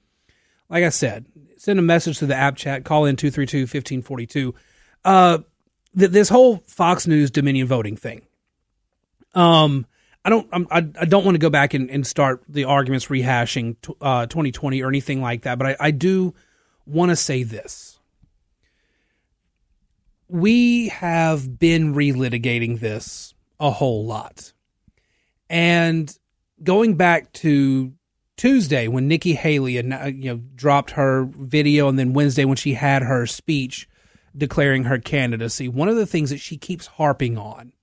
like 0.69 0.83
I 0.83 0.89
said, 0.89 1.25
send 1.57 1.79
a 1.79 1.83
message 1.83 2.19
to 2.19 2.25
the 2.25 2.35
app 2.35 2.57
chat, 2.57 2.83
call 2.83 3.05
in 3.05 3.15
232 3.15 3.61
1542. 3.61 4.53
Uh, 5.05 5.39
th- 5.97 6.11
this 6.11 6.29
whole 6.29 6.57
Fox 6.67 7.07
News 7.07 7.31
Dominion 7.31 7.67
voting 7.67 7.95
thing. 7.95 8.23
Um, 9.33 9.85
I 10.23 10.29
don't, 10.29 10.47
I'm, 10.51 10.67
I, 10.69 10.77
I 10.77 11.05
don't 11.05 11.25
want 11.25 11.35
to 11.35 11.39
go 11.39 11.49
back 11.49 11.73
and, 11.73 11.89
and 11.89 12.05
start 12.05 12.43
the 12.47 12.65
arguments 12.65 13.07
rehashing 13.07 13.75
t- 13.81 13.93
uh, 14.01 14.25
2020 14.27 14.81
or 14.81 14.89
anything 14.89 15.21
like 15.21 15.43
that, 15.43 15.57
but 15.57 15.67
I, 15.67 15.77
I 15.79 15.91
do 15.91 16.33
want 16.85 17.09
to 17.09 17.15
say 17.15 17.43
this 17.43 17.99
we 20.31 20.87
have 20.87 21.59
been 21.59 21.93
relitigating 21.93 22.79
this 22.79 23.33
a 23.59 23.69
whole 23.69 24.05
lot. 24.05 24.53
And 25.49 26.17
going 26.63 26.95
back 26.95 27.33
to 27.33 27.91
Tuesday 28.37 28.87
when 28.87 29.09
Nikki 29.09 29.33
Haley 29.33 29.73
you 29.73 29.83
know 29.83 30.41
dropped 30.55 30.91
her 30.91 31.25
video, 31.25 31.89
and 31.89 31.99
then 31.99 32.13
Wednesday 32.13 32.45
when 32.45 32.55
she 32.55 32.75
had 32.75 33.03
her 33.03 33.27
speech 33.27 33.89
declaring 34.35 34.85
her 34.85 34.97
candidacy, 34.97 35.67
one 35.67 35.89
of 35.89 35.97
the 35.97 36.05
things 36.05 36.29
that 36.29 36.39
she 36.39 36.55
keeps 36.57 36.87
harping 36.87 37.37
on 37.37 37.73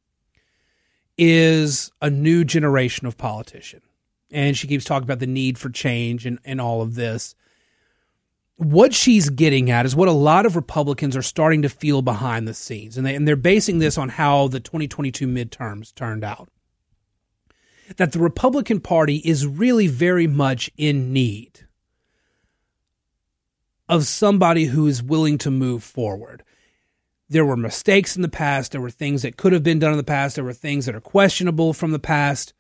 is 1.19 1.91
a 2.01 2.09
new 2.09 2.45
generation 2.45 3.07
of 3.07 3.19
politician. 3.19 3.83
And 4.31 4.57
she 4.57 4.69
keeps 4.69 4.85
talking 4.85 5.05
about 5.05 5.19
the 5.19 5.27
need 5.27 5.59
for 5.59 5.69
change 5.69 6.25
and, 6.25 6.39
and 6.45 6.61
all 6.61 6.81
of 6.81 6.95
this. 6.95 7.35
What 8.57 8.95
she's 8.95 9.29
getting 9.29 9.71
at 9.71 9.87
is 9.87 9.97
what 9.97 10.09
a 10.09 10.13
lot 10.13 10.47
of 10.47 10.57
Republicans 10.57 11.17
are 11.17 11.23
starting 11.23 11.63
to 11.63 11.69
feel 11.69 12.03
behind 12.03 12.47
the 12.47 12.55
scenes. 12.55 12.97
And, 12.97 13.07
they, 13.07 13.15
and 13.15 13.27
they're 13.27 13.37
basing 13.37 13.79
this 13.79 13.99
on 13.99 14.09
how 14.09 14.49
the 14.49 14.61
2022 14.61 15.27
midterms 15.27 15.95
turned 15.95 16.25
out. 16.25 16.49
That 17.97 18.13
the 18.13 18.19
Republican 18.19 18.81
Party 18.81 19.17
is 19.17 19.47
really 19.47 19.87
very 19.87 20.27
much 20.27 20.71
in 20.77 21.13
need 21.13 21.67
of 23.89 24.07
somebody 24.07 24.67
who 24.67 24.87
is 24.87 25.03
willing 25.03 25.39
to 25.39 25.51
move 25.51 25.83
forward 25.83 26.45
there 27.28 27.44
were 27.44 27.56
mistakes 27.56 28.16
in 28.16 28.23
the 28.23 28.28
past. 28.28 28.73
There 28.73 28.80
were 28.80 28.90
things 28.90 29.23
that 29.23 29.37
could 29.37 29.52
have 29.52 29.62
been 29.62 29.78
done 29.78 29.92
in 29.92 29.99
the 29.99 30.04
past. 30.04 30.37
There 30.37 30.44
were 30.44 30.54
things 30.54 30.87
that 30.87 30.94
are 30.94 31.00
questionable 31.00 31.75
from 31.75 31.90
the 31.90 31.99
past. 31.99 32.54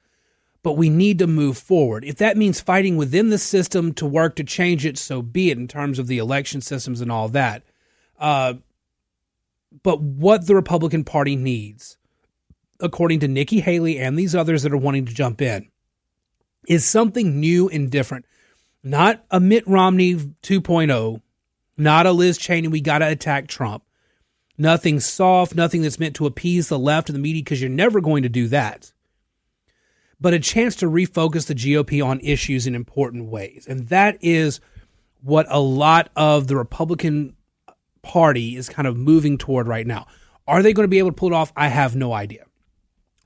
But 0.62 0.72
we 0.72 0.90
need 0.90 1.18
to 1.20 1.26
move 1.26 1.56
forward. 1.56 2.04
If 2.04 2.16
that 2.16 2.36
means 2.36 2.60
fighting 2.60 2.96
within 2.96 3.30
the 3.30 3.38
system 3.38 3.94
to 3.94 4.04
work 4.04 4.36
to 4.36 4.44
change 4.44 4.84
it, 4.84 4.98
so 4.98 5.22
be 5.22 5.50
it 5.50 5.56
in 5.56 5.68
terms 5.68 5.98
of 5.98 6.06
the 6.06 6.18
election 6.18 6.60
systems 6.60 7.00
and 7.00 7.10
all 7.10 7.28
that. 7.28 7.62
Uh, 8.18 8.54
but 9.82 10.02
what 10.02 10.46
the 10.46 10.56
Republican 10.56 11.04
Party 11.04 11.36
needs, 11.36 11.96
according 12.80 13.20
to 13.20 13.28
Nikki 13.28 13.60
Haley 13.60 13.98
and 13.98 14.18
these 14.18 14.34
others 14.34 14.64
that 14.64 14.72
are 14.72 14.78
wanting 14.78 15.06
to 15.06 15.14
jump 15.14 15.40
in, 15.40 15.68
is 16.66 16.84
something 16.84 17.40
new 17.40 17.68
and 17.68 17.90
different. 17.90 18.26
Not 18.82 19.24
a 19.30 19.40
Mitt 19.40 19.66
Romney 19.66 20.14
2.0, 20.14 21.22
not 21.76 22.06
a 22.06 22.12
Liz 22.12 22.36
Cheney, 22.36 22.68
we 22.68 22.80
got 22.80 22.98
to 22.98 23.08
attack 23.08 23.46
Trump 23.46 23.84
nothing 24.58 25.00
soft, 25.00 25.54
nothing 25.54 25.82
that's 25.82 25.98
meant 25.98 26.16
to 26.16 26.26
appease 26.26 26.68
the 26.68 26.78
left 26.78 27.08
and 27.08 27.16
the 27.16 27.20
media, 27.20 27.42
because 27.42 27.60
you're 27.60 27.70
never 27.70 28.00
going 28.00 28.24
to 28.24 28.28
do 28.28 28.48
that. 28.48 28.92
But 30.20 30.34
a 30.34 30.40
chance 30.40 30.74
to 30.76 30.86
refocus 30.86 31.46
the 31.46 31.54
GOP 31.54 32.04
on 32.04 32.20
issues 32.20 32.66
in 32.66 32.74
important 32.74 33.30
ways. 33.30 33.66
And 33.68 33.88
that 33.88 34.18
is 34.20 34.60
what 35.22 35.46
a 35.48 35.60
lot 35.60 36.10
of 36.16 36.48
the 36.48 36.56
Republican 36.56 37.36
Party 38.02 38.56
is 38.56 38.68
kind 38.68 38.88
of 38.88 38.96
moving 38.96 39.38
toward 39.38 39.68
right 39.68 39.86
now. 39.86 40.06
Are 40.46 40.62
they 40.62 40.72
going 40.72 40.84
to 40.84 40.90
be 40.90 40.98
able 40.98 41.10
to 41.10 41.16
pull 41.16 41.32
it 41.32 41.34
off? 41.34 41.52
I 41.56 41.68
have 41.68 41.94
no 41.94 42.12
idea. 42.12 42.46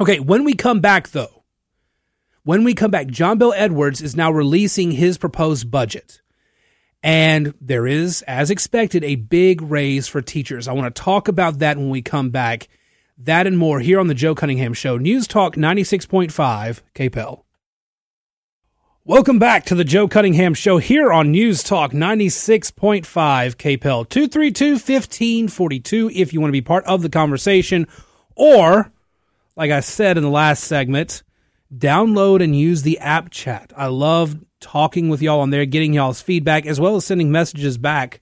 Okay, 0.00 0.18
when 0.18 0.44
we 0.44 0.54
come 0.54 0.80
back, 0.80 1.10
though, 1.10 1.44
when 2.42 2.64
we 2.64 2.74
come 2.74 2.90
back, 2.90 3.06
John 3.06 3.38
Bel 3.38 3.52
Edwards 3.52 4.02
is 4.02 4.16
now 4.16 4.32
releasing 4.32 4.90
his 4.90 5.16
proposed 5.16 5.70
budget. 5.70 6.20
And 7.02 7.54
there 7.60 7.86
is, 7.86 8.22
as 8.22 8.50
expected, 8.50 9.02
a 9.02 9.16
big 9.16 9.60
raise 9.60 10.06
for 10.06 10.22
teachers. 10.22 10.68
I 10.68 10.72
want 10.72 10.94
to 10.94 11.02
talk 11.02 11.26
about 11.28 11.58
that 11.58 11.76
when 11.76 11.90
we 11.90 12.00
come 12.02 12.30
back. 12.30 12.68
That 13.18 13.46
and 13.46 13.58
more 13.58 13.80
here 13.80 13.98
on 14.00 14.06
the 14.06 14.14
Joe 14.14 14.34
Cunningham 14.34 14.72
Show. 14.72 14.98
News 14.98 15.26
Talk 15.26 15.56
96.5 15.56 16.80
KPEL. 16.94 17.42
Welcome 19.04 19.40
back 19.40 19.64
to 19.64 19.74
the 19.74 19.82
Joe 19.82 20.06
Cunningham 20.06 20.54
Show 20.54 20.78
here 20.78 21.12
on 21.12 21.32
News 21.32 21.64
Talk 21.64 21.90
96.5 21.90 23.02
KPEL 23.02 24.08
232 24.08 24.72
1542 24.74 26.10
if 26.14 26.32
you 26.32 26.40
want 26.40 26.50
to 26.50 26.52
be 26.52 26.60
part 26.60 26.84
of 26.84 27.02
the 27.02 27.08
conversation. 27.08 27.88
Or, 28.36 28.92
like 29.56 29.72
I 29.72 29.80
said 29.80 30.16
in 30.16 30.22
the 30.22 30.30
last 30.30 30.62
segment, 30.62 31.24
download 31.76 32.42
and 32.42 32.58
use 32.58 32.82
the 32.82 32.98
app 32.98 33.30
chat. 33.30 33.72
I 33.76 33.86
love 33.86 34.36
talking 34.60 35.08
with 35.08 35.22
y'all 35.22 35.40
on 35.40 35.50
there, 35.50 35.66
getting 35.66 35.92
y'all's 35.92 36.20
feedback, 36.20 36.66
as 36.66 36.80
well 36.80 36.96
as 36.96 37.04
sending 37.04 37.30
messages 37.30 37.78
back 37.78 38.20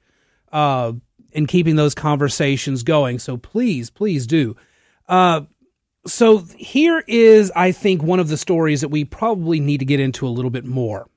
uh, 0.52 0.92
and 1.34 1.48
keeping 1.48 1.76
those 1.76 1.94
conversations 1.94 2.82
going. 2.82 3.18
So 3.18 3.36
please, 3.36 3.90
please 3.90 4.26
do. 4.26 4.56
Uh, 5.08 5.42
so 6.06 6.38
here 6.56 7.04
is, 7.06 7.52
I 7.54 7.72
think, 7.72 8.02
one 8.02 8.20
of 8.20 8.28
the 8.28 8.36
stories 8.36 8.80
that 8.80 8.88
we 8.88 9.04
probably 9.04 9.60
need 9.60 9.78
to 9.78 9.84
get 9.84 10.00
into 10.00 10.26
a 10.26 10.30
little 10.30 10.50
bit 10.50 10.64
more. 10.64 11.08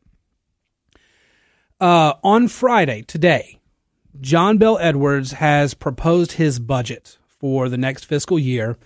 Uh, 1.79 2.13
on 2.23 2.47
Friday, 2.47 3.01
today, 3.01 3.60
John 4.21 4.57
Bel 4.57 4.77
Edwards 4.79 5.34
has 5.34 5.73
proposed 5.73 6.34
his 6.34 6.60
budget 6.60 7.17
for 7.27 7.67
the 7.69 7.77
next 7.77 8.05
fiscal 8.05 8.38
year, 8.38 8.77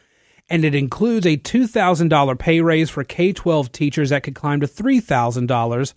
and 0.49 0.63
it 0.63 0.75
includes 0.75 1.25
a 1.25 1.37
$2,000 1.37 2.39
pay 2.39 2.61
raise 2.61 2.89
for 2.89 3.03
K 3.03 3.33
12 3.33 3.71
teachers 3.71 4.09
that 4.09 4.23
could 4.23 4.35
climb 4.35 4.61
to 4.61 4.67
$3,000 4.67 5.93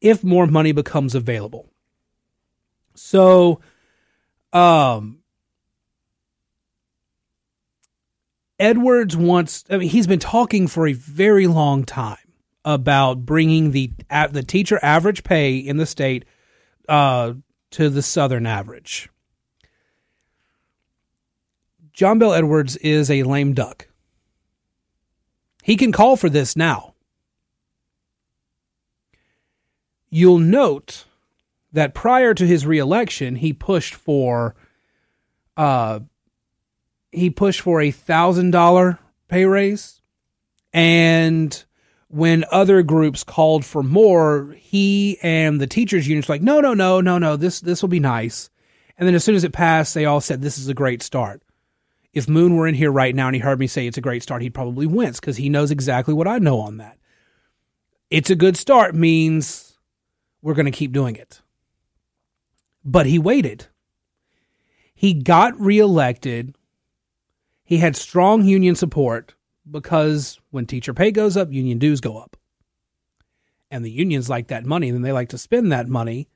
if 0.00 0.24
more 0.24 0.46
money 0.46 0.72
becomes 0.72 1.14
available. 1.14 1.68
So, 2.94 3.60
um, 4.52 5.18
Edwards 8.58 9.16
wants, 9.16 9.64
I 9.70 9.78
mean, 9.78 9.88
he's 9.88 10.06
been 10.06 10.18
talking 10.18 10.66
for 10.66 10.86
a 10.86 10.92
very 10.92 11.46
long 11.46 11.84
time 11.84 12.18
about 12.64 13.24
bringing 13.24 13.70
the 13.70 13.90
the 14.32 14.42
teacher 14.42 14.78
average 14.82 15.24
pay 15.24 15.56
in 15.56 15.78
the 15.78 15.86
state 15.86 16.26
uh, 16.88 17.32
to 17.70 17.88
the 17.88 18.02
southern 18.02 18.44
average. 18.44 19.08
John 22.00 22.18
Bel 22.18 22.32
Edwards 22.32 22.76
is 22.78 23.10
a 23.10 23.24
lame 23.24 23.52
duck. 23.52 23.86
He 25.62 25.76
can 25.76 25.92
call 25.92 26.16
for 26.16 26.30
this 26.30 26.56
now. 26.56 26.94
You'll 30.08 30.38
note 30.38 31.04
that 31.74 31.92
prior 31.92 32.32
to 32.32 32.46
his 32.46 32.64
reelection, 32.64 33.36
he 33.36 33.52
pushed 33.52 33.94
for 33.94 34.54
uh 35.58 36.00
he 37.12 37.28
pushed 37.28 37.60
for 37.60 37.82
a 37.82 37.90
thousand 37.90 38.52
dollar 38.52 38.98
pay 39.28 39.44
raise. 39.44 40.00
And 40.72 41.62
when 42.08 42.46
other 42.50 42.82
groups 42.82 43.24
called 43.24 43.62
for 43.62 43.82
more, 43.82 44.56
he 44.58 45.18
and 45.22 45.60
the 45.60 45.66
teachers 45.66 46.08
unions 46.08 46.28
were 46.28 46.36
like, 46.36 46.40
no, 46.40 46.62
no, 46.62 46.72
no, 46.72 47.02
no, 47.02 47.18
no, 47.18 47.36
this 47.36 47.60
this 47.60 47.82
will 47.82 47.90
be 47.90 48.00
nice. 48.00 48.48
And 48.96 49.06
then 49.06 49.14
as 49.14 49.22
soon 49.22 49.34
as 49.34 49.44
it 49.44 49.52
passed, 49.52 49.92
they 49.92 50.06
all 50.06 50.22
said 50.22 50.40
this 50.40 50.56
is 50.56 50.68
a 50.68 50.72
great 50.72 51.02
start. 51.02 51.42
If 52.12 52.28
Moon 52.28 52.56
were 52.56 52.66
in 52.66 52.74
here 52.74 52.90
right 52.90 53.14
now 53.14 53.28
and 53.28 53.36
he 53.36 53.40
heard 53.40 53.60
me 53.60 53.66
say 53.66 53.86
it's 53.86 53.98
a 53.98 54.02
great 54.02 54.22
start, 54.22 54.42
he'd 54.42 54.54
probably 54.54 54.86
wince 54.86 55.20
because 55.20 55.36
he 55.36 55.48
knows 55.48 55.70
exactly 55.70 56.14
what 56.14 56.26
I 56.26 56.38
know 56.38 56.60
on 56.60 56.78
that. 56.78 56.98
It's 58.10 58.30
a 58.30 58.36
good 58.36 58.56
start 58.56 58.94
means 58.94 59.78
we're 60.42 60.54
going 60.54 60.66
to 60.66 60.72
keep 60.72 60.92
doing 60.92 61.14
it. 61.14 61.40
But 62.84 63.06
he 63.06 63.18
waited. 63.18 63.66
He 64.94 65.14
got 65.14 65.58
reelected. 65.60 66.56
He 67.64 67.78
had 67.78 67.94
strong 67.94 68.44
union 68.44 68.74
support 68.74 69.34
because 69.70 70.40
when 70.50 70.66
teacher 70.66 70.92
pay 70.92 71.12
goes 71.12 71.36
up, 71.36 71.52
union 71.52 71.78
dues 71.78 72.00
go 72.00 72.18
up. 72.18 72.36
And 73.70 73.84
the 73.84 73.90
unions 73.90 74.28
like 74.28 74.48
that 74.48 74.66
money, 74.66 74.88
and 74.88 75.04
they 75.04 75.12
like 75.12 75.28
to 75.28 75.38
spend 75.38 75.70
that 75.70 75.86
money 75.86 76.28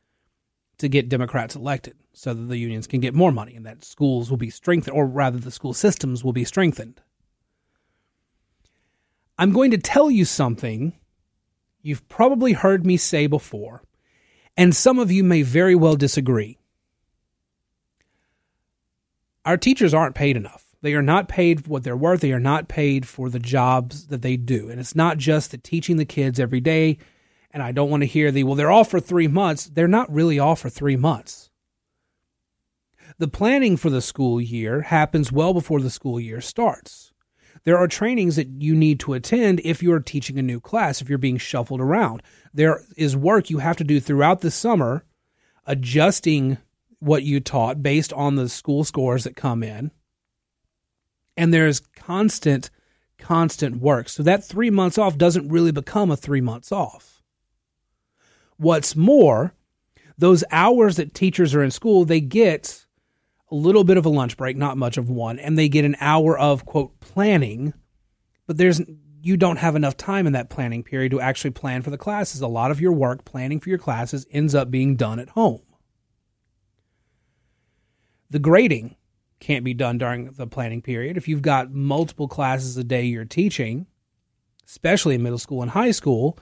to 0.78 0.88
get 0.88 1.08
Democrats 1.08 1.54
elected 1.54 1.94
so 2.12 2.34
that 2.34 2.44
the 2.44 2.56
unions 2.56 2.87
can 2.87 3.00
get 3.00 3.14
more 3.14 3.32
money 3.32 3.54
and 3.54 3.66
that 3.66 3.84
schools 3.84 4.30
will 4.30 4.37
be 4.37 4.50
strengthened, 4.50 4.96
or 4.96 5.06
rather, 5.06 5.38
the 5.38 5.50
school 5.50 5.74
systems 5.74 6.24
will 6.24 6.32
be 6.32 6.44
strengthened. 6.44 7.00
I'm 9.38 9.52
going 9.52 9.70
to 9.72 9.78
tell 9.78 10.10
you 10.10 10.24
something 10.24 10.92
you've 11.82 12.08
probably 12.08 12.52
heard 12.52 12.87
me 12.87 12.96
say 12.96 13.26
before, 13.26 13.82
and 14.56 14.74
some 14.74 14.98
of 14.98 15.10
you 15.10 15.24
may 15.24 15.42
very 15.42 15.74
well 15.74 15.96
disagree. 15.96 16.58
Our 19.44 19.56
teachers 19.56 19.92
aren't 19.92 20.14
paid 20.14 20.37
enough. 20.37 20.64
They 20.80 20.94
are 20.94 21.02
not 21.02 21.28
paid 21.28 21.66
what 21.66 21.82
they're 21.82 21.96
worth. 21.96 22.20
They 22.20 22.32
are 22.32 22.38
not 22.40 22.68
paid 22.68 23.08
for 23.08 23.28
the 23.28 23.38
jobs 23.38 24.08
that 24.08 24.22
they 24.22 24.37
do. 24.37 24.68
And 24.68 24.78
it's 24.78 24.94
not 24.94 25.18
just 25.18 25.50
the 25.50 25.58
teaching 25.58 25.96
the 25.96 26.04
kids 26.04 26.38
every 26.38 26.60
day. 26.60 26.98
And 27.54 27.62
I 27.62 27.70
don't 27.70 27.88
want 27.88 28.00
to 28.00 28.06
hear 28.06 28.32
the, 28.32 28.42
well, 28.42 28.56
they're 28.56 28.72
off 28.72 28.90
for 28.90 28.98
three 28.98 29.28
months. 29.28 29.66
They're 29.66 29.86
not 29.86 30.12
really 30.12 30.40
off 30.40 30.60
for 30.60 30.68
three 30.68 30.96
months. 30.96 31.50
The 33.18 33.28
planning 33.28 33.76
for 33.76 33.90
the 33.90 34.02
school 34.02 34.40
year 34.40 34.80
happens 34.80 35.30
well 35.30 35.54
before 35.54 35.80
the 35.80 35.88
school 35.88 36.18
year 36.18 36.40
starts. 36.40 37.12
There 37.62 37.78
are 37.78 37.86
trainings 37.86 38.34
that 38.34 38.48
you 38.60 38.74
need 38.74 38.98
to 39.00 39.14
attend 39.14 39.60
if 39.64 39.84
you're 39.84 40.00
teaching 40.00 40.36
a 40.36 40.42
new 40.42 40.58
class, 40.58 41.00
if 41.00 41.08
you're 41.08 41.16
being 41.16 41.38
shuffled 41.38 41.80
around. 41.80 42.24
There 42.52 42.82
is 42.96 43.16
work 43.16 43.50
you 43.50 43.58
have 43.58 43.76
to 43.76 43.84
do 43.84 44.00
throughout 44.00 44.40
the 44.40 44.50
summer, 44.50 45.04
adjusting 45.64 46.58
what 46.98 47.22
you 47.22 47.38
taught 47.38 47.84
based 47.84 48.12
on 48.14 48.34
the 48.34 48.48
school 48.48 48.82
scores 48.82 49.22
that 49.24 49.36
come 49.36 49.62
in. 49.62 49.92
And 51.36 51.54
there's 51.54 51.78
constant, 51.78 52.68
constant 53.16 53.76
work. 53.76 54.08
So 54.08 54.24
that 54.24 54.42
three 54.44 54.70
months 54.70 54.98
off 54.98 55.16
doesn't 55.16 55.50
really 55.50 55.72
become 55.72 56.10
a 56.10 56.16
three 56.16 56.40
months 56.40 56.72
off. 56.72 57.13
What's 58.64 58.96
more, 58.96 59.53
those 60.16 60.42
hours 60.50 60.96
that 60.96 61.12
teachers 61.12 61.55
are 61.55 61.62
in 61.62 61.70
school, 61.70 62.07
they 62.07 62.22
get 62.22 62.87
a 63.50 63.55
little 63.55 63.85
bit 63.85 63.98
of 63.98 64.07
a 64.07 64.09
lunch 64.09 64.38
break, 64.38 64.57
not 64.57 64.79
much 64.79 64.96
of 64.96 65.11
one, 65.11 65.38
and 65.38 65.59
they 65.59 65.68
get 65.68 65.85
an 65.85 65.96
hour 66.00 66.38
of 66.38 66.64
quote 66.64 66.98
planning, 66.98 67.74
but 68.46 68.57
there's 68.57 68.81
you 69.20 69.37
don't 69.37 69.59
have 69.59 69.77
enough 69.77 69.98
time 69.98 70.27
in 70.27 70.33
that 70.33 70.48
planning 70.48 70.83
period 70.83 71.11
to 71.11 71.20
actually 71.20 71.50
plan 71.50 71.83
for 71.83 71.90
the 71.90 71.98
classes. 71.98 72.40
A 72.40 72.48
lot 72.48 72.70
of 72.70 72.81
your 72.81 72.92
work 72.92 73.27
planning 73.27 73.61
for 73.61 73.68
your 73.68 73.77
classes 73.77 74.27
ends 74.31 74.55
up 74.55 74.70
being 74.70 74.96
done 74.96 75.18
at 75.18 75.29
home. 75.29 75.61
The 78.31 78.38
grading 78.38 78.96
can't 79.40 79.62
be 79.64 79.74
done 79.74 79.98
during 79.98 80.33
the 80.33 80.46
planning 80.46 80.81
period. 80.81 81.18
If 81.18 81.29
you've 81.29 81.42
got 81.42 81.70
multiple 81.70 82.29
classes 82.29 82.79
a 82.79 82.85
day 82.85 83.05
you're 83.05 83.27
teaching, 83.27 83.88
especially 84.66 85.16
in 85.16 85.22
middle 85.22 85.38
school 85.38 85.61
and 85.61 85.72
high 85.72 85.90
school, 85.90 86.38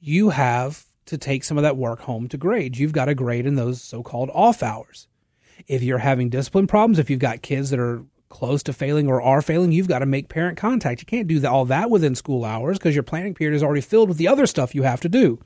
you 0.00 0.30
have 0.30 0.86
to 1.06 1.18
take 1.18 1.44
some 1.44 1.58
of 1.58 1.62
that 1.62 1.76
work 1.76 2.00
home 2.00 2.28
to 2.28 2.36
grade. 2.36 2.76
You've 2.76 2.92
got 2.92 3.06
to 3.06 3.14
grade 3.14 3.46
in 3.46 3.54
those 3.54 3.82
so 3.82 4.02
called 4.02 4.30
off 4.32 4.62
hours. 4.62 5.06
If 5.66 5.82
you're 5.82 5.98
having 5.98 6.30
discipline 6.30 6.66
problems, 6.66 6.98
if 6.98 7.10
you've 7.10 7.20
got 7.20 7.42
kids 7.42 7.70
that 7.70 7.78
are 7.78 8.04
close 8.28 8.62
to 8.64 8.72
failing 8.72 9.08
or 9.08 9.22
are 9.22 9.42
failing, 9.42 9.70
you've 9.70 9.88
got 9.88 10.00
to 10.00 10.06
make 10.06 10.28
parent 10.28 10.58
contact. 10.58 11.00
You 11.00 11.06
can't 11.06 11.28
do 11.28 11.46
all 11.46 11.64
that 11.66 11.90
within 11.90 12.14
school 12.14 12.44
hours 12.44 12.78
because 12.78 12.94
your 12.94 13.04
planning 13.04 13.34
period 13.34 13.54
is 13.54 13.62
already 13.62 13.80
filled 13.80 14.08
with 14.08 14.18
the 14.18 14.28
other 14.28 14.46
stuff 14.46 14.74
you 14.74 14.82
have 14.82 15.00
to 15.02 15.08
do. 15.08 15.38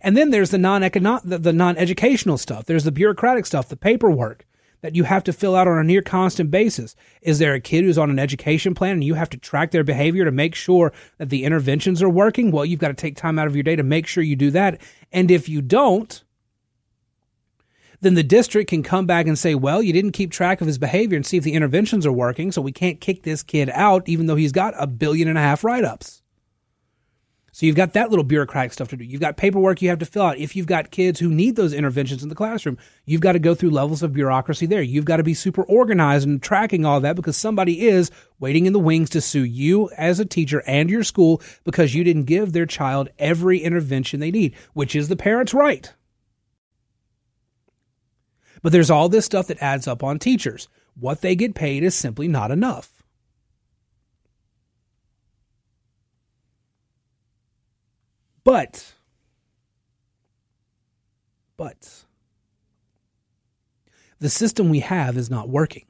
And 0.00 0.16
then 0.16 0.30
there's 0.30 0.50
the 0.50 0.58
non 0.58 0.82
the 0.82 1.52
non 1.52 1.76
educational 1.78 2.36
stuff. 2.36 2.66
There's 2.66 2.84
the 2.84 2.92
bureaucratic 2.92 3.46
stuff, 3.46 3.68
the 3.68 3.76
paperwork 3.76 4.44
that 4.86 4.94
you 4.94 5.02
have 5.02 5.24
to 5.24 5.32
fill 5.32 5.56
out 5.56 5.66
on 5.66 5.78
a 5.78 5.82
near 5.82 6.00
constant 6.00 6.48
basis. 6.48 6.94
Is 7.20 7.40
there 7.40 7.54
a 7.54 7.60
kid 7.60 7.82
who's 7.82 7.98
on 7.98 8.08
an 8.08 8.20
education 8.20 8.72
plan 8.72 8.92
and 8.92 9.02
you 9.02 9.14
have 9.14 9.28
to 9.30 9.36
track 9.36 9.72
their 9.72 9.82
behavior 9.82 10.24
to 10.24 10.30
make 10.30 10.54
sure 10.54 10.92
that 11.18 11.28
the 11.28 11.42
interventions 11.42 12.04
are 12.04 12.08
working? 12.08 12.52
Well, 12.52 12.64
you've 12.64 12.78
got 12.78 12.88
to 12.88 12.94
take 12.94 13.16
time 13.16 13.36
out 13.36 13.48
of 13.48 13.56
your 13.56 13.64
day 13.64 13.74
to 13.74 13.82
make 13.82 14.06
sure 14.06 14.22
you 14.22 14.36
do 14.36 14.52
that. 14.52 14.80
And 15.10 15.28
if 15.28 15.48
you 15.48 15.60
don't, 15.60 16.22
then 18.00 18.14
the 18.14 18.22
district 18.22 18.70
can 18.70 18.84
come 18.84 19.06
back 19.06 19.26
and 19.26 19.36
say, 19.36 19.56
well, 19.56 19.82
you 19.82 19.92
didn't 19.92 20.12
keep 20.12 20.30
track 20.30 20.60
of 20.60 20.68
his 20.68 20.78
behavior 20.78 21.16
and 21.16 21.26
see 21.26 21.38
if 21.38 21.42
the 21.42 21.54
interventions 21.54 22.06
are 22.06 22.12
working, 22.12 22.52
so 22.52 22.62
we 22.62 22.70
can't 22.70 23.00
kick 23.00 23.24
this 23.24 23.42
kid 23.42 23.68
out, 23.70 24.08
even 24.08 24.26
though 24.26 24.36
he's 24.36 24.52
got 24.52 24.72
a 24.78 24.86
billion 24.86 25.26
and 25.26 25.36
a 25.36 25.40
half 25.40 25.64
write 25.64 25.82
ups. 25.82 26.22
So 27.56 27.64
you've 27.64 27.74
got 27.74 27.94
that 27.94 28.10
little 28.10 28.22
bureaucratic 28.22 28.74
stuff 28.74 28.88
to 28.88 28.98
do. 28.98 29.04
You've 29.04 29.22
got 29.22 29.38
paperwork 29.38 29.80
you 29.80 29.88
have 29.88 30.00
to 30.00 30.04
fill 30.04 30.24
out. 30.24 30.36
If 30.36 30.56
you've 30.56 30.66
got 30.66 30.90
kids 30.90 31.18
who 31.18 31.30
need 31.30 31.56
those 31.56 31.72
interventions 31.72 32.22
in 32.22 32.28
the 32.28 32.34
classroom, 32.34 32.76
you've 33.06 33.22
got 33.22 33.32
to 33.32 33.38
go 33.38 33.54
through 33.54 33.70
levels 33.70 34.02
of 34.02 34.12
bureaucracy 34.12 34.66
there. 34.66 34.82
You've 34.82 35.06
got 35.06 35.16
to 35.16 35.22
be 35.22 35.32
super 35.32 35.62
organized 35.62 36.28
and 36.28 36.42
tracking 36.42 36.84
all 36.84 37.00
that 37.00 37.16
because 37.16 37.34
somebody 37.34 37.86
is 37.88 38.10
waiting 38.38 38.66
in 38.66 38.74
the 38.74 38.78
wings 38.78 39.08
to 39.08 39.22
sue 39.22 39.42
you 39.42 39.88
as 39.96 40.20
a 40.20 40.26
teacher 40.26 40.62
and 40.66 40.90
your 40.90 41.02
school 41.02 41.40
because 41.64 41.94
you 41.94 42.04
didn't 42.04 42.24
give 42.24 42.52
their 42.52 42.66
child 42.66 43.08
every 43.18 43.60
intervention 43.60 44.20
they 44.20 44.30
need, 44.30 44.54
which 44.74 44.94
is 44.94 45.08
the 45.08 45.16
parent's 45.16 45.54
right. 45.54 45.94
But 48.62 48.72
there's 48.72 48.90
all 48.90 49.08
this 49.08 49.24
stuff 49.24 49.46
that 49.46 49.62
adds 49.62 49.88
up 49.88 50.04
on 50.04 50.18
teachers. 50.18 50.68
What 50.94 51.22
they 51.22 51.34
get 51.34 51.54
paid 51.54 51.84
is 51.84 51.94
simply 51.94 52.28
not 52.28 52.50
enough. 52.50 52.95
But, 58.46 58.94
but, 61.56 62.04
the 64.20 64.30
system 64.30 64.70
we 64.70 64.78
have 64.78 65.16
is 65.16 65.28
not 65.28 65.48
working. 65.48 65.84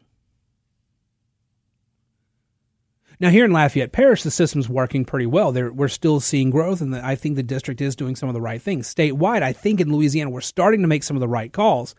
Now, 3.21 3.29
here 3.29 3.45
in 3.45 3.51
Lafayette 3.51 3.92
Parish, 3.92 4.23
the 4.23 4.31
system's 4.31 4.71
working 4.71 5.05
pretty 5.05 5.27
well. 5.27 5.53
There, 5.53 5.71
we're 5.71 5.88
still 5.88 6.19
seeing 6.19 6.49
growth, 6.49 6.81
and 6.81 6.97
I 6.97 7.14
think 7.14 7.37
the 7.37 7.42
district 7.42 7.83
is 7.83 7.95
doing 7.95 8.16
some 8.16 8.31
of 8.31 8.35
the 8.35 8.40
right 8.40 8.62
things. 8.62 8.88
Statewide, 8.92 9.42
I 9.42 9.53
think 9.53 9.79
in 9.79 9.92
Louisiana, 9.92 10.31
we're 10.31 10.40
starting 10.40 10.81
to 10.81 10.88
make 10.88 11.03
some 11.03 11.14
of 11.19 11.21
the 11.21 11.29
right 11.29 11.53
calls. 11.53 11.95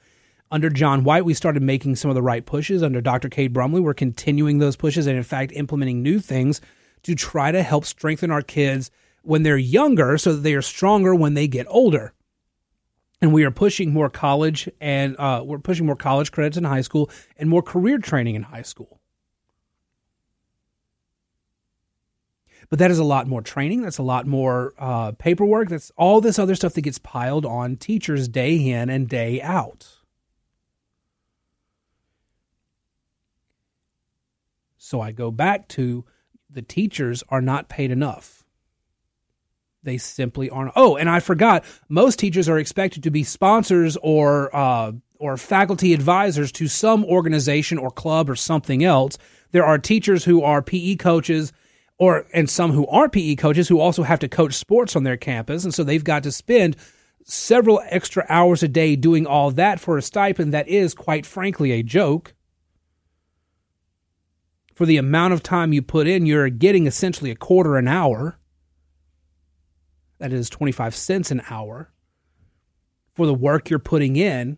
Under 0.50 0.72
John 0.72 1.04
White, 1.04 1.24
we 1.26 1.36
started 1.36 1.62
making 1.62 1.98
some 1.98 2.10
of 2.10 2.15
the 2.15 2.24
right 2.24 2.43
pushes. 2.43 2.82
Under 2.82 3.00
Dr. 3.00 3.30
Cade 3.30 3.54
Brumley, 3.54 3.80
we're 3.80 3.93
continuing 3.93 4.58
those 4.58 4.76
pushes 4.76 5.06
and, 5.06 5.17
in 5.17 5.24
fact, 5.24 5.52
implementing 5.52 6.02
new 6.02 6.20
things 6.20 6.62
to 7.04 7.13
try 7.13 7.52
to 7.52 7.62
help 7.62 7.86
strengthen 7.86 8.32
our 8.32 8.41
kids' 8.41 8.89
when 9.27 9.43
they're 9.43 9.57
younger 9.57 10.17
so 10.17 10.31
that 10.33 10.41
they 10.41 10.53
are 10.53 10.61
stronger 10.61 11.13
when 11.13 11.33
they 11.33 11.49
get 11.49 11.67
older. 11.69 12.13
And 13.21 13.33
we 13.33 13.43
are 13.43 13.51
pushing 13.51 13.91
more 13.91 14.09
college 14.09 14.69
and 14.79 15.17
uh, 15.17 15.43
we're 15.45 15.59
pushing 15.59 15.85
more 15.85 15.97
college 15.97 16.31
credits 16.31 16.55
in 16.55 16.63
high 16.63 16.81
school 16.81 17.09
and 17.35 17.49
more 17.49 17.61
career 17.61 17.97
training 17.97 18.35
in 18.35 18.43
high 18.43 18.61
school. 18.61 19.01
But 22.69 22.79
that 22.79 22.89
is 22.89 22.99
a 22.99 23.03
lot 23.03 23.27
more 23.27 23.41
training. 23.41 23.81
That's 23.81 23.97
a 23.97 24.03
lot 24.03 24.27
more 24.27 24.73
uh, 24.77 25.11
paperwork. 25.13 25.69
That's 25.69 25.91
all 25.97 26.21
this 26.21 26.39
other 26.39 26.55
stuff 26.55 26.73
that 26.73 26.81
gets 26.81 26.97
piled 26.97 27.45
on 27.45 27.75
teachers 27.75 28.29
day 28.29 28.55
in 28.55 28.89
and 28.89 29.09
day 29.09 29.41
out. 29.41 29.89
So 34.77 35.01
I 35.01 35.11
go 35.11 35.31
back 35.31 35.67
to 35.69 36.05
the 36.49 36.61
teachers 36.61 37.23
are 37.27 37.41
not 37.41 37.67
paid 37.67 37.91
enough. 37.91 38.37
They 39.88 39.97
simply 39.97 40.50
aren't. 40.50 40.73
Oh, 40.76 40.97
and 40.97 41.10
I 41.10 41.21
forgot. 41.21 41.63
Most 41.88 42.19
teachers 42.19 42.50
are 42.50 42.60
expected 42.60 43.04
to 43.04 43.10
be 43.10 43.23
sponsors 43.23 43.95
or 44.04 44.54
uh, 44.54 44.91
or 45.17 45.38
faculty 45.38 45.93
advisors 45.93 46.52
to 46.52 46.67
some 46.67 47.06
organization 47.06 47.78
or 47.78 47.89
club 47.89 48.30
or 48.30 48.36
something 48.36 48.84
else. 48.84 49.17
There 49.52 49.65
are 49.65 49.78
teachers 49.78 50.26
who 50.26 50.43
are 50.43 50.62
PE 50.62 50.97
coaches 50.97 51.54
or 51.97 52.26
and 52.34 52.50
some 52.50 52.73
who 52.73 52.86
aren't 52.88 53.13
PE 53.13 53.36
coaches 53.36 53.69
who 53.69 53.80
also 53.80 54.04
have 54.04 54.19
to 54.19 54.28
coach 54.28 54.56
sports 54.56 54.93
on 54.97 55.04
their 55.04 55.15
campus, 55.15 55.63
and 55.63 55.73
so 55.73 55.86
they've 55.86 56.04
got 56.04 56.23
to 56.23 56.34
spend 56.34 56.76
several 57.23 57.82
extra 57.86 58.26
hours 58.28 58.62
a 58.63 58.67
day 58.67 58.97
doing 58.97 59.26
all 59.26 59.52
that 59.52 59.80
for 59.80 59.97
a 59.97 60.02
stipend 60.02 60.54
that 60.54 60.67
is, 60.67 60.93
quite 60.93 61.26
frankly, 61.26 61.71
a 61.71 61.82
joke. 61.82 62.34
For 64.76 64.86
the 64.86 64.97
amount 64.97 65.34
of 65.34 65.43
time 65.43 65.71
you 65.71 65.82
put 65.82 66.08
in, 66.08 66.26
you're 66.26 66.50
getting 66.50 66.88
essentially 66.88 67.32
a 67.32 67.36
quarter 67.38 67.78
an 67.78 67.88
hour 67.88 68.38
that 70.19 70.34
is 70.34 70.49
25 70.49 70.95
cents 70.95 71.32
an 71.32 71.41
hour 71.49 71.91
for 73.13 73.25
the 73.25 73.34
work 73.34 73.69
you're 73.69 73.80
putting 73.80 74.15
in, 74.15 74.58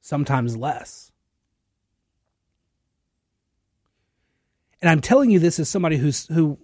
sometimes 0.00 0.56
less. 0.56 1.10
And 4.80 4.90
I'm 4.90 5.00
telling 5.00 5.30
you 5.30 5.38
this 5.38 5.58
as 5.58 5.68
somebody 5.68 5.96
who's 5.96 6.26
who 6.26 6.58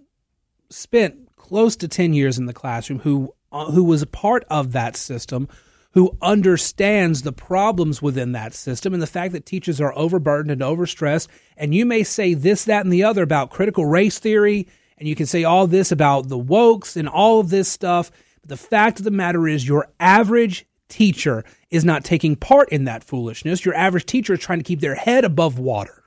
spent 0.69 1.35
close 1.37 1.75
to 1.77 1.87
10 1.87 2.13
years 2.13 2.37
in 2.37 2.45
the 2.45 2.53
classroom, 2.53 2.99
who 2.99 3.33
uh, 3.51 3.71
who 3.71 3.83
was 3.83 4.01
a 4.01 4.07
part 4.07 4.45
of 4.49 4.73
that 4.73 4.97
system, 4.97 5.47
who 5.91 6.17
understands 6.21 7.21
the 7.21 7.31
problems 7.31 8.01
within 8.01 8.33
that 8.33 8.53
system 8.53 8.93
and 8.93 9.01
the 9.01 9.07
fact 9.07 9.31
that 9.33 9.45
teachers 9.45 9.81
are 9.81 9.97
overburdened 9.97 10.51
and 10.51 10.61
overstressed. 10.61 11.27
And 11.57 11.73
you 11.73 11.85
may 11.85 12.03
say 12.03 12.33
this, 12.33 12.65
that, 12.65 12.83
and 12.83 12.93
the 12.93 13.03
other 13.03 13.23
about 13.23 13.49
critical 13.49 13.85
race 13.85 14.19
theory 14.19 14.67
and 14.99 15.07
you 15.07 15.15
can 15.15 15.25
say 15.25 15.43
all 15.43 15.65
this 15.65 15.91
about 15.91 16.27
the 16.27 16.37
wokes 16.37 16.95
and 16.95 17.07
all 17.07 17.39
of 17.39 17.49
this 17.49 17.69
stuff. 17.69 18.11
But 18.41 18.49
the 18.49 18.57
fact 18.57 18.99
of 18.99 19.05
the 19.05 19.11
matter 19.11 19.47
is, 19.47 19.67
your 19.67 19.87
average 19.99 20.67
teacher 20.89 21.43
is 21.69 21.85
not 21.85 22.03
taking 22.03 22.35
part 22.35 22.69
in 22.69 22.83
that 22.83 23.03
foolishness. 23.03 23.63
Your 23.63 23.75
average 23.75 24.05
teacher 24.05 24.33
is 24.33 24.39
trying 24.39 24.59
to 24.59 24.63
keep 24.63 24.81
their 24.81 24.95
head 24.95 25.23
above 25.23 25.57
water. 25.57 26.03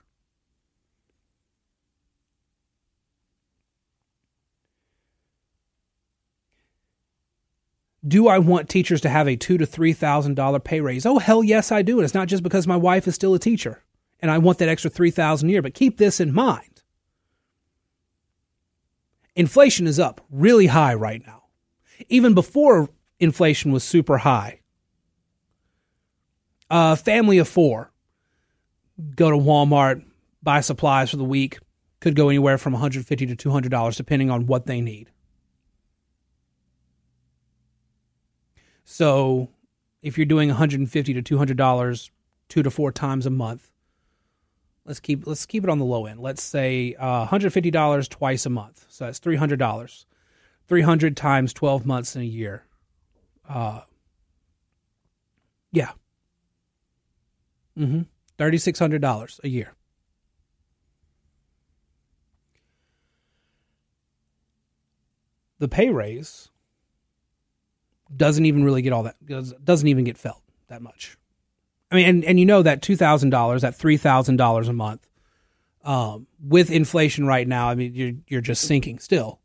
Do 8.07 8.27
I 8.27 8.39
want 8.39 8.69
teachers 8.69 9.01
to 9.03 9.09
have 9.09 9.29
a 9.29 9.37
two 9.37 9.57
to 9.59 9.65
three 9.65 9.93
thousand 9.93 10.35
dollar 10.35 10.59
pay 10.59 10.81
raise? 10.81 11.07
Oh 11.07 11.19
hell 11.19 11.45
yes, 11.45 11.71
I 11.71 11.83
do. 11.83 11.99
And 11.99 12.05
it's 12.05 12.15
not 12.15 12.27
just 12.27 12.43
because 12.43 12.67
my 12.67 12.77
wife 12.77 13.07
is 13.07 13.15
still 13.15 13.33
a 13.33 13.39
teacher 13.39 13.81
and 14.19 14.29
I 14.29 14.39
want 14.39 14.59
that 14.59 14.69
extra 14.69 14.91
three 14.91 15.13
thousand 15.13 15.49
a 15.49 15.53
year. 15.53 15.63
But 15.63 15.75
keep 15.75 15.99
this 15.99 16.19
in 16.19 16.35
mind 16.35 16.72
inflation 19.35 19.87
is 19.87 19.99
up 19.99 20.21
really 20.31 20.67
high 20.67 20.95
right 20.95 21.23
now. 21.27 21.45
Even 22.09 22.35
before 22.35 22.89
inflation 23.19 23.73
was 23.73 23.85
super 23.85 24.19
high. 24.19 24.61
A 26.71 26.97
family 26.97 27.39
of 27.39 27.49
four 27.49 27.93
go 29.15 29.31
to 29.31 29.37
Walmart, 29.37 30.05
buy 30.43 30.61
supplies 30.61 31.11
for 31.11 31.17
the 31.17 31.25
week, 31.25 31.59
could 32.01 32.15
go 32.15 32.29
anywhere 32.29 32.59
from 32.59 32.73
150 32.73 33.27
to 33.27 33.37
$200 33.37 33.97
depending 33.97 34.31
on 34.31 34.47
what 34.47 34.67
they 34.67 34.81
need. 34.81 35.11
So, 38.85 39.49
if 40.03 40.19
you're 40.19 40.27
doing 40.27 40.49
150 40.49 41.15
to 41.15 41.23
$200 41.23 42.11
two 42.49 42.63
to 42.63 42.71
four 42.71 42.93
times 42.93 43.25
a 43.25 43.31
month, 43.31 43.72
let's 44.85 45.01
keep 45.01 45.27
let's 45.27 45.47
keep 45.47 45.65
it 45.65 45.71
on 45.71 45.79
the 45.79 45.85
low 45.85 46.07
end. 46.07 46.21
Let's 46.21 46.43
say 46.43 46.95
uh, 46.99 47.27
$150 47.27 48.09
twice 48.09 48.47
a 48.47 48.51
month. 48.51 48.87
So 48.89 49.05
that's 49.05 49.21
$300. 49.21 50.05
300 50.69 51.17
times 51.17 51.53
12 51.53 51.87
months 51.87 52.17
in 52.17 52.23
a 52.23 52.27
year. 52.27 52.65
Uh, 53.49 53.81
yeah. 55.73 55.91
Mm-hmm. 57.79 58.03
$3,600 58.39 59.41
a 59.45 59.49
year. 59.49 59.75
The 65.59 65.69
pay 65.69 65.91
raise 65.91 66.51
doesn't 68.15 68.45
even 68.47 68.65
really 68.65 68.83
get 68.83 68.93
all 68.93 69.05
that, 69.05 69.17
doesn't 69.65 69.89
even 69.89 70.05
get 70.05 70.19
felt 70.19 70.43
that 70.69 70.83
much. 70.83 71.17
I 71.93 71.97
mean, 71.97 72.09
and, 72.09 72.25
and 72.25 72.41
you 72.41 72.47
know 72.47 72.63
that 72.63 72.81
two 72.81 72.97
thousand 72.97 73.31
dollars, 73.31 73.63
that 73.63 73.77
three 73.77 73.99
thousand 73.99 74.37
dollars 74.37 74.67
a 74.67 74.73
month, 74.73 75.07
um, 75.85 76.27
with 76.43 76.71
inflation 76.71 77.27
right 77.27 77.47
now, 77.47 77.69
I 77.69 77.75
mean, 77.75 77.95
you're 77.95 78.13
you're 78.27 78.41
just 78.41 78.67
sinking 78.67 78.99
still. 78.99 79.41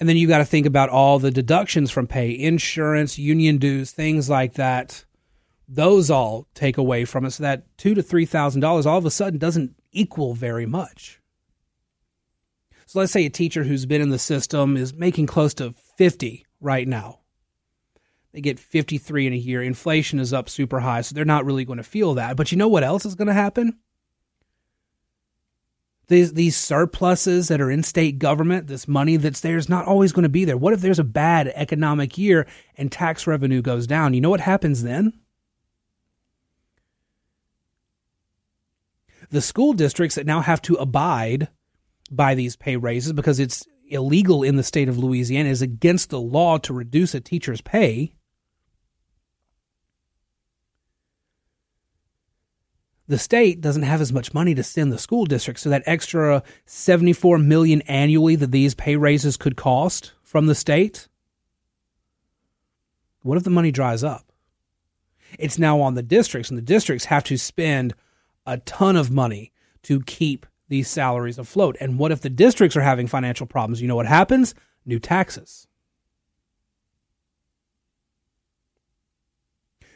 And 0.00 0.08
then 0.08 0.16
you 0.16 0.26
got 0.26 0.38
to 0.38 0.44
think 0.44 0.66
about 0.66 0.88
all 0.88 1.20
the 1.20 1.30
deductions 1.30 1.92
from 1.92 2.08
pay, 2.08 2.36
insurance, 2.36 3.16
union 3.16 3.58
dues, 3.58 3.92
things 3.92 4.28
like 4.28 4.54
that. 4.54 5.04
Those 5.68 6.10
all 6.10 6.48
take 6.52 6.78
away 6.78 7.04
from. 7.04 7.30
So 7.30 7.44
that 7.44 7.64
two 7.78 7.94
to 7.94 8.02
three 8.02 8.26
thousand 8.26 8.60
dollars 8.60 8.84
all 8.84 8.98
of 8.98 9.06
a 9.06 9.10
sudden 9.10 9.38
doesn't 9.38 9.76
equal 9.92 10.34
very 10.34 10.66
much. 10.66 11.20
So 12.86 12.98
let's 12.98 13.12
say 13.12 13.24
a 13.24 13.30
teacher 13.30 13.62
who's 13.62 13.86
been 13.86 14.02
in 14.02 14.10
the 14.10 14.18
system 14.18 14.76
is 14.76 14.92
making 14.92 15.26
close 15.26 15.54
to 15.54 15.74
50 15.96 16.44
right 16.60 16.86
now. 16.86 17.20
They 18.34 18.40
get 18.40 18.58
53 18.58 19.28
in 19.28 19.32
a 19.32 19.36
year. 19.36 19.62
Inflation 19.62 20.18
is 20.18 20.32
up 20.32 20.48
super 20.48 20.80
high, 20.80 21.02
so 21.02 21.14
they're 21.14 21.24
not 21.24 21.44
really 21.44 21.64
going 21.64 21.76
to 21.76 21.84
feel 21.84 22.14
that. 22.14 22.36
But 22.36 22.50
you 22.50 22.58
know 22.58 22.66
what 22.66 22.82
else 22.82 23.06
is 23.06 23.14
going 23.14 23.28
to 23.28 23.32
happen? 23.32 23.78
These, 26.08 26.32
these 26.32 26.56
surpluses 26.56 27.46
that 27.46 27.60
are 27.60 27.70
in 27.70 27.84
state 27.84 28.18
government, 28.18 28.66
this 28.66 28.88
money 28.88 29.16
that's 29.16 29.40
there 29.40 29.56
is 29.56 29.68
not 29.68 29.86
always 29.86 30.10
going 30.10 30.24
to 30.24 30.28
be 30.28 30.44
there. 30.44 30.56
What 30.56 30.72
if 30.72 30.80
there's 30.80 30.98
a 30.98 31.04
bad 31.04 31.46
economic 31.54 32.18
year 32.18 32.48
and 32.76 32.90
tax 32.90 33.28
revenue 33.28 33.62
goes 33.62 33.86
down? 33.86 34.14
You 34.14 34.20
know 34.20 34.30
what 34.30 34.40
happens 34.40 34.82
then? 34.82 35.12
The 39.30 39.40
school 39.40 39.74
districts 39.74 40.16
that 40.16 40.26
now 40.26 40.40
have 40.40 40.60
to 40.62 40.74
abide 40.74 41.48
by 42.10 42.34
these 42.34 42.56
pay 42.56 42.76
raises 42.76 43.12
because 43.12 43.38
it's 43.38 43.64
illegal 43.86 44.42
in 44.42 44.56
the 44.56 44.62
state 44.64 44.88
of 44.88 44.98
Louisiana, 44.98 45.48
is 45.48 45.62
against 45.62 46.10
the 46.10 46.20
law 46.20 46.58
to 46.58 46.74
reduce 46.74 47.14
a 47.14 47.20
teacher's 47.20 47.60
pay. 47.60 48.16
The 53.06 53.18
state 53.18 53.60
doesn't 53.60 53.82
have 53.82 54.00
as 54.00 54.12
much 54.12 54.32
money 54.32 54.54
to 54.54 54.62
send 54.62 54.90
the 54.90 54.98
school 54.98 55.26
district, 55.26 55.60
so 55.60 55.68
that 55.68 55.82
extra 55.84 56.42
74 56.64 57.38
million 57.38 57.82
annually 57.82 58.34
that 58.36 58.50
these 58.50 58.74
pay 58.74 58.96
raises 58.96 59.36
could 59.36 59.56
cost 59.56 60.12
from 60.22 60.46
the 60.46 60.54
state, 60.54 61.08
what 63.22 63.36
if 63.36 63.44
the 63.44 63.50
money 63.50 63.70
dries 63.70 64.02
up? 64.02 64.32
It's 65.38 65.58
now 65.58 65.80
on 65.80 65.94
the 65.94 66.02
districts, 66.02 66.50
and 66.50 66.58
the 66.58 66.62
districts 66.62 67.06
have 67.06 67.24
to 67.24 67.36
spend 67.36 67.94
a 68.46 68.58
ton 68.58 68.96
of 68.96 69.10
money 69.10 69.52
to 69.82 70.00
keep 70.02 70.46
these 70.68 70.88
salaries 70.88 71.38
afloat. 71.38 71.76
And 71.80 71.98
what 71.98 72.12
if 72.12 72.20
the 72.20 72.30
districts 72.30 72.76
are 72.76 72.82
having 72.82 73.06
financial 73.06 73.46
problems? 73.46 73.82
You 73.82 73.88
know 73.88 73.96
what 73.96 74.06
happens? 74.06 74.54
New 74.86 74.98
taxes. 74.98 75.66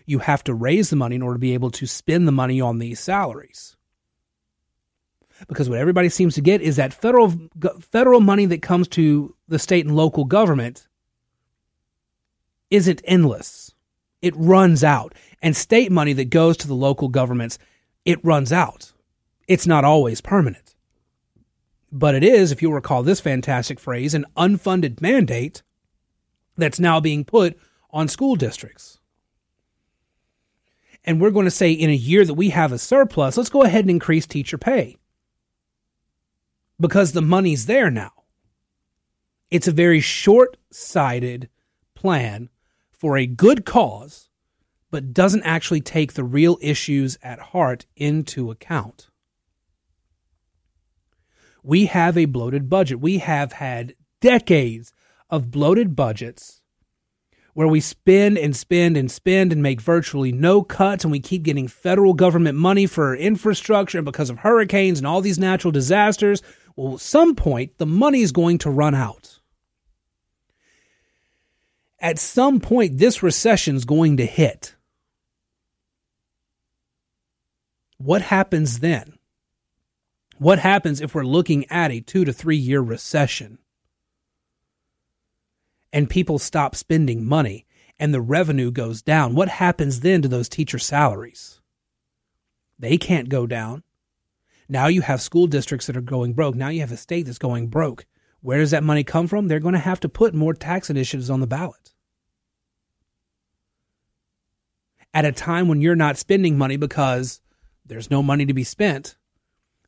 You 0.09 0.21
have 0.21 0.43
to 0.45 0.55
raise 0.55 0.89
the 0.89 0.97
money 0.97 1.17
in 1.17 1.23
order 1.23 1.35
to 1.35 1.39
be 1.41 1.53
able 1.53 1.71
to 1.73 1.87
spend 1.87 2.27
the 2.27 2.33
money 2.33 2.63
on 2.63 2.79
these 2.79 2.99
salaries. 2.99 3.77
Because 5.47 5.69
what 5.69 5.79
everybody 5.79 6.09
seems 6.09 6.35
to 6.37 6.41
get 6.41 6.63
is 6.63 6.77
that 6.77 6.95
federal 6.95 7.35
federal 7.93 8.21
money 8.21 8.47
that 8.47 8.63
comes 8.63 8.89
to 8.89 9.37
the 9.49 9.59
state 9.59 9.85
and 9.85 9.95
local 9.95 10.25
government 10.25 10.89
isn't 12.71 13.03
endless. 13.05 13.75
It 14.23 14.35
runs 14.35 14.83
out. 14.83 15.15
And 15.43 15.55
state 15.55 15.93
money 15.93 16.15
that 16.15 16.31
goes 16.31 16.57
to 16.57 16.67
the 16.67 16.75
local 16.75 17.09
governments, 17.09 17.59
it 18.07 18.25
runs 18.25 18.51
out 18.51 18.93
it's 19.47 19.67
not 19.67 19.85
always 19.85 20.23
permanent. 20.23 20.75
But 21.93 22.15
it 22.15 22.25
is, 22.25 22.51
if 22.51 22.63
you'll 22.63 22.73
recall 22.73 23.03
this 23.03 23.21
fantastic 23.21 23.79
phrase, 23.79 24.15
an 24.15 24.25
unfunded 24.37 25.03
mandate 25.03 25.63
that's 26.57 26.81
now 26.81 26.99
being 26.99 27.27
put 27.27 27.59
on 27.91 28.09
school 28.09 28.37
districts. 28.37 28.98
And 31.09 31.21
we're 31.21 31.33
going 31.33 31.47
to 31.47 31.51
say 31.51 31.73
in 31.73 31.91
a 31.91 31.95
year 31.95 32.25
that 32.25 32.35
we 32.35 32.51
have 32.51 32.71
a 32.71 32.79
surplus, 32.79 33.37
let's 33.37 33.49
go 33.49 33.63
ahead 33.63 33.85
and 33.85 33.91
increase 33.91 34.27
teacher 34.27 34.59
pay 34.59 34.99
because 36.79 37.11
the 37.11 37.23
money's 37.23 37.67
there 37.67 37.91
now. 37.91 38.13
It's 39.51 39.67
a 39.67 39.73
very 39.73 40.01
short 40.01 40.57
sighted 40.71 41.49
plan 41.97 42.51
for 42.93 43.17
a 43.17 43.27
good 43.27 43.65
cause, 43.65 44.29
but 44.91 45.13
doesn't 45.15 45.43
actually 45.43 45.81
take 45.81 46.13
the 46.13 46.23
real 46.23 46.59
issues 46.61 47.19
at 47.23 47.41
heart 47.41 47.87
into 47.97 48.51
account 48.51 49.09
we 51.69 51.85
have 51.85 52.17
a 52.17 52.25
bloated 52.25 52.71
budget. 52.71 52.99
We 52.99 53.19
have 53.19 53.53
had 53.53 53.95
decades 54.23 54.93
of 55.29 55.51
bloated 55.51 55.95
budgets 55.95 56.63
where 57.59 57.67
we 57.67 57.81
spend 57.81 58.39
and 58.39 58.55
spend 58.55 58.97
and 58.97 59.11
spend 59.11 59.53
and 59.53 59.61
make 59.61 59.81
virtually 59.81 60.31
no 60.31 60.63
cuts, 60.63 61.03
and 61.03 61.11
we 61.11 61.19
keep 61.19 61.43
getting 61.43 61.67
federal 61.67 62.15
government 62.15 62.57
money 62.57 62.87
for 62.87 63.17
infrastructure 63.17 64.01
because 64.01 64.31
of 64.31 64.39
hurricanes 64.39 64.99
and 64.99 65.09
all 65.09 65.21
these 65.21 65.41
natural 65.41 65.73
disasters. 65.73 66.41
Well, 66.77 66.95
at 66.95 67.01
some 67.01 67.35
point, 67.35 67.77
the 67.79 67.85
money 67.85 68.21
is 68.21 68.31
going 68.31 68.59
to 68.59 68.71
run 68.71 68.95
out. 68.95 69.41
At 71.99 72.21
some 72.21 72.61
point, 72.61 72.99
this 72.99 73.25
recession 73.25 73.75
is 73.75 73.85
going 73.85 74.19
to 74.19 74.25
hit. 74.25 74.77
What 77.97 78.23
happens 78.23 78.79
then? 78.79 79.19
What 80.37 80.61
happens 80.61 81.01
if 81.01 81.13
we're 81.13 81.25
looking 81.25 81.69
at 81.73 81.91
a 81.91 81.99
two 81.99 82.25
to 82.25 82.33
three 82.33 82.57
year 82.57 82.81
recession 82.81 83.59
and 85.93 86.11
people 86.11 86.39
stop 86.39 86.75
spending 86.75 87.25
money 87.25 87.67
and 87.99 88.13
the 88.13 88.21
revenue 88.21 88.71
goes 88.71 89.03
down? 89.03 89.35
What 89.35 89.49
happens 89.49 90.01
then 90.01 90.23
to 90.23 90.29
those 90.29 90.49
teacher 90.49 90.79
salaries? 90.79 91.61
They 92.79 92.97
can't 92.97 93.29
go 93.29 93.47
down. 93.47 93.83
Now 94.69 94.87
you 94.87 95.01
have 95.03 95.23
school 95.23 95.47
districts 95.47 95.87
that 95.87 95.97
are 95.97 96.03
going 96.03 96.35
broke. 96.35 96.55
Now 96.55 96.69
you 96.69 96.81
have 96.81 96.93
a 96.93 96.97
state 96.97 97.27
that's 97.27 97.39
going 97.39 97.69
broke. 97.69 98.07
Where 98.41 98.59
does 98.59 98.71
that 98.71 98.85
money 98.85 99.03
come 99.03 99.27
from? 99.27 99.49
They're 99.49 99.61
going 99.61 99.75
to 99.75 99.81
have 99.81 100.01
to 100.01 100.09
put 100.09 100.35
more 100.35 100.55
tax 100.55 100.91
initiatives 100.91 101.31
on 101.31 101.41
the 101.41 101.47
ballot. 101.47 101.95
At 105.13 105.25
a 105.25 105.33
time 105.33 105.69
when 105.69 105.81
you're 105.81 105.97
not 105.97 106.19
spending 106.19 106.57
money 106.57 106.77
because 106.77 107.41
there's 107.85 108.11
no 108.11 108.23
money 108.23 108.45
to 108.47 108.55
be 108.55 108.63
spent, 108.63 109.17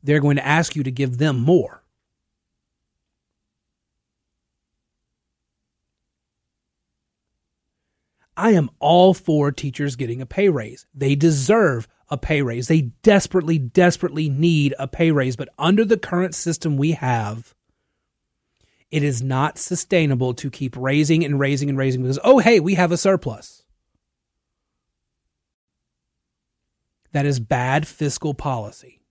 they're 0.03 0.19
going 0.19 0.35
to 0.35 0.45
ask 0.45 0.75
you 0.75 0.83
to 0.83 0.91
give 0.91 1.19
them 1.19 1.39
more. 1.39 1.80
I 8.37 8.51
am 8.51 8.69
all 8.79 9.13
for 9.13 9.51
teachers 9.51 9.95
getting 9.95 10.21
a 10.21 10.25
pay 10.25 10.49
raise. 10.49 10.85
They 10.93 11.15
deserve 11.15 11.87
a 12.09 12.17
pay 12.17 12.41
raise. 12.41 12.67
They 12.67 12.81
desperately, 13.03 13.57
desperately 13.57 14.29
need 14.29 14.73
a 14.79 14.87
pay 14.87 15.11
raise. 15.11 15.35
But 15.35 15.49
under 15.57 15.85
the 15.85 15.97
current 15.97 16.35
system 16.35 16.77
we 16.77 16.91
have, 16.91 17.53
it 18.89 19.03
is 19.03 19.21
not 19.21 19.57
sustainable 19.57 20.33
to 20.35 20.49
keep 20.49 20.75
raising 20.75 21.23
and 21.23 21.39
raising 21.39 21.69
and 21.69 21.77
raising 21.77 22.01
because, 22.01 22.19
oh, 22.23 22.39
hey, 22.39 22.59
we 22.59 22.75
have 22.75 22.91
a 22.91 22.97
surplus. 22.97 23.63
That 27.13 27.25
is 27.25 27.39
bad 27.39 27.87
fiscal 27.87 28.33
policy. 28.33 29.01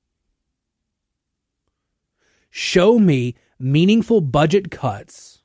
Show 2.50 2.98
me 2.98 3.36
meaningful 3.58 4.20
budget 4.20 4.70
cuts. 4.70 5.39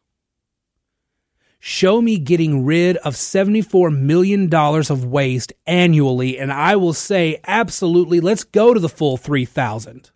Show 1.68 2.00
me 2.00 2.20
getting 2.20 2.64
rid 2.64 2.98
of 2.98 3.16
$74 3.16 3.92
million 3.92 4.54
of 4.54 5.04
waste 5.04 5.52
annually, 5.66 6.38
and 6.38 6.54
I 6.54 6.76
will 6.76 6.94
say, 6.94 7.42
absolutely, 7.48 8.20
let's 8.20 8.44
go 8.44 8.72
to 8.72 8.80
the 8.80 8.88
full 8.88 9.18
3000 9.18 10.12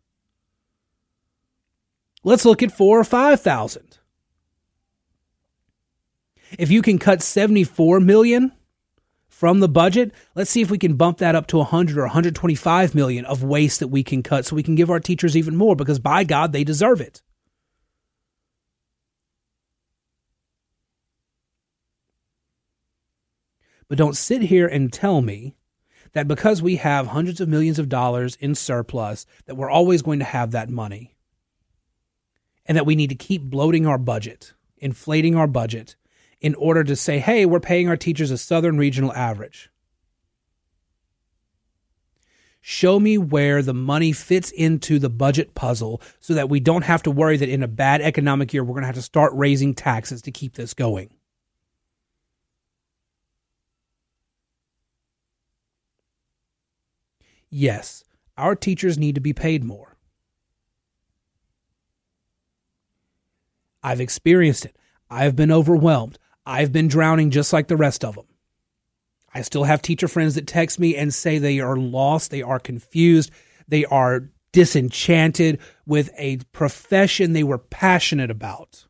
Let's 2.23 2.45
look 2.45 2.61
at 2.61 2.71
four 2.71 2.99
or 2.99 3.03
5000 3.03 3.97
If 6.59 6.69
you 6.69 6.83
can 6.83 6.99
cut 6.99 7.23
74 7.23 7.99
million, 7.99 8.51
from 9.27 9.59
the 9.59 9.67
budget, 9.67 10.11
let's 10.35 10.51
see 10.51 10.61
if 10.61 10.69
we 10.69 10.77
can 10.77 10.97
bump 10.97 11.17
that 11.17 11.33
up 11.33 11.47
to 11.47 11.57
100 11.57 11.97
or 11.97 12.03
125 12.03 12.93
million 12.93 13.25
of 13.25 13.43
waste 13.43 13.79
that 13.79 13.87
we 13.87 14.03
can 14.03 14.21
cut 14.21 14.45
so 14.45 14.55
we 14.55 14.61
can 14.61 14.75
give 14.75 14.91
our 14.91 14.99
teachers 14.99 15.35
even 15.35 15.55
more 15.55 15.75
because 15.75 15.97
by 15.97 16.23
God, 16.23 16.53
they 16.53 16.63
deserve 16.63 17.01
it. 17.01 17.23
But 23.89 23.97
don't 23.97 24.15
sit 24.15 24.43
here 24.43 24.67
and 24.67 24.93
tell 24.93 25.21
me 25.21 25.55
that 26.13 26.27
because 26.27 26.61
we 26.61 26.77
have 26.77 27.07
hundreds 27.07 27.41
of 27.41 27.49
millions 27.49 27.79
of 27.79 27.89
dollars 27.89 28.37
in 28.39 28.55
surplus, 28.55 29.25
that 29.45 29.55
we're 29.55 29.69
always 29.69 30.01
going 30.01 30.19
to 30.19 30.25
have 30.25 30.51
that 30.51 30.69
money. 30.69 31.15
And 32.65 32.77
that 32.77 32.85
we 32.85 32.95
need 32.95 33.09
to 33.09 33.15
keep 33.15 33.41
bloating 33.41 33.87
our 33.87 33.97
budget, 33.97 34.53
inflating 34.77 35.35
our 35.35 35.47
budget, 35.47 35.95
in 36.39 36.55
order 36.55 36.83
to 36.83 36.95
say, 36.95 37.19
hey, 37.19 37.45
we're 37.45 37.59
paying 37.59 37.89
our 37.89 37.97
teachers 37.97 38.31
a 38.31 38.37
Southern 38.37 38.77
regional 38.77 39.11
average. 39.13 39.69
Show 42.61 42.99
me 42.99 43.17
where 43.17 43.63
the 43.63 43.73
money 43.73 44.11
fits 44.11 44.51
into 44.51 44.99
the 44.99 45.09
budget 45.09 45.55
puzzle 45.55 46.01
so 46.19 46.33
that 46.35 46.49
we 46.49 46.59
don't 46.59 46.83
have 46.83 47.01
to 47.03 47.11
worry 47.11 47.37
that 47.37 47.49
in 47.49 47.63
a 47.63 47.67
bad 47.67 48.01
economic 48.01 48.53
year, 48.53 48.63
we're 48.63 48.73
going 48.73 48.83
to 48.83 48.87
have 48.87 48.95
to 48.95 49.01
start 49.01 49.33
raising 49.33 49.73
taxes 49.73 50.21
to 50.23 50.31
keep 50.31 50.53
this 50.53 50.73
going. 50.73 51.09
Yes, 57.49 58.03
our 58.37 58.55
teachers 58.55 58.97
need 58.97 59.15
to 59.15 59.21
be 59.21 59.33
paid 59.33 59.63
more. 59.63 59.97
I've 63.81 64.01
experienced 64.01 64.65
it. 64.65 64.75
I've 65.09 65.35
been 65.35 65.51
overwhelmed. 65.51 66.19
I've 66.45 66.71
been 66.71 66.87
drowning 66.87 67.31
just 67.31 67.53
like 67.53 67.67
the 67.67 67.77
rest 67.77 68.03
of 68.03 68.15
them. 68.15 68.25
I 69.33 69.41
still 69.41 69.63
have 69.63 69.81
teacher 69.81 70.07
friends 70.07 70.35
that 70.35 70.47
text 70.47 70.79
me 70.79 70.95
and 70.95 71.13
say 71.13 71.37
they 71.37 71.59
are 71.59 71.77
lost, 71.77 72.31
they 72.31 72.41
are 72.41 72.59
confused, 72.59 73.31
they 73.67 73.85
are 73.85 74.29
disenchanted 74.51 75.59
with 75.85 76.09
a 76.17 76.37
profession 76.51 77.33
they 77.33 77.43
were 77.43 77.59
passionate 77.59 78.31
about. 78.31 78.85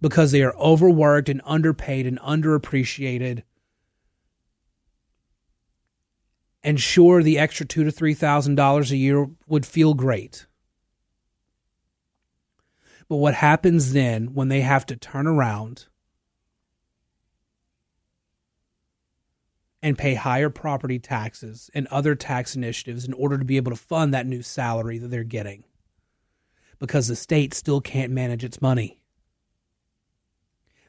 Because 0.00 0.32
they 0.32 0.42
are 0.42 0.56
overworked 0.56 1.28
and 1.28 1.40
underpaid 1.44 2.06
and 2.06 2.18
underappreciated. 2.20 3.42
And 6.64 6.80
sure, 6.80 7.22
the 7.22 7.38
extra 7.38 7.66
two 7.66 7.84
to 7.84 7.92
three 7.92 8.14
thousand 8.14 8.54
dollars 8.54 8.90
a 8.90 8.96
year 8.96 9.28
would 9.46 9.66
feel 9.66 9.92
great. 9.92 10.46
But 13.06 13.16
what 13.16 13.34
happens 13.34 13.92
then 13.92 14.32
when 14.32 14.48
they 14.48 14.62
have 14.62 14.86
to 14.86 14.96
turn 14.96 15.26
around 15.26 15.86
and 19.82 19.98
pay 19.98 20.14
higher 20.14 20.48
property 20.48 20.98
taxes 20.98 21.70
and 21.74 21.86
other 21.88 22.14
tax 22.14 22.56
initiatives 22.56 23.04
in 23.04 23.12
order 23.12 23.36
to 23.36 23.44
be 23.44 23.58
able 23.58 23.70
to 23.70 23.76
fund 23.76 24.14
that 24.14 24.26
new 24.26 24.40
salary 24.40 24.96
that 24.96 25.08
they're 25.08 25.22
getting? 25.22 25.64
Because 26.78 27.08
the 27.08 27.16
state 27.16 27.52
still 27.52 27.82
can't 27.82 28.10
manage 28.10 28.42
its 28.42 28.62
money. 28.62 29.02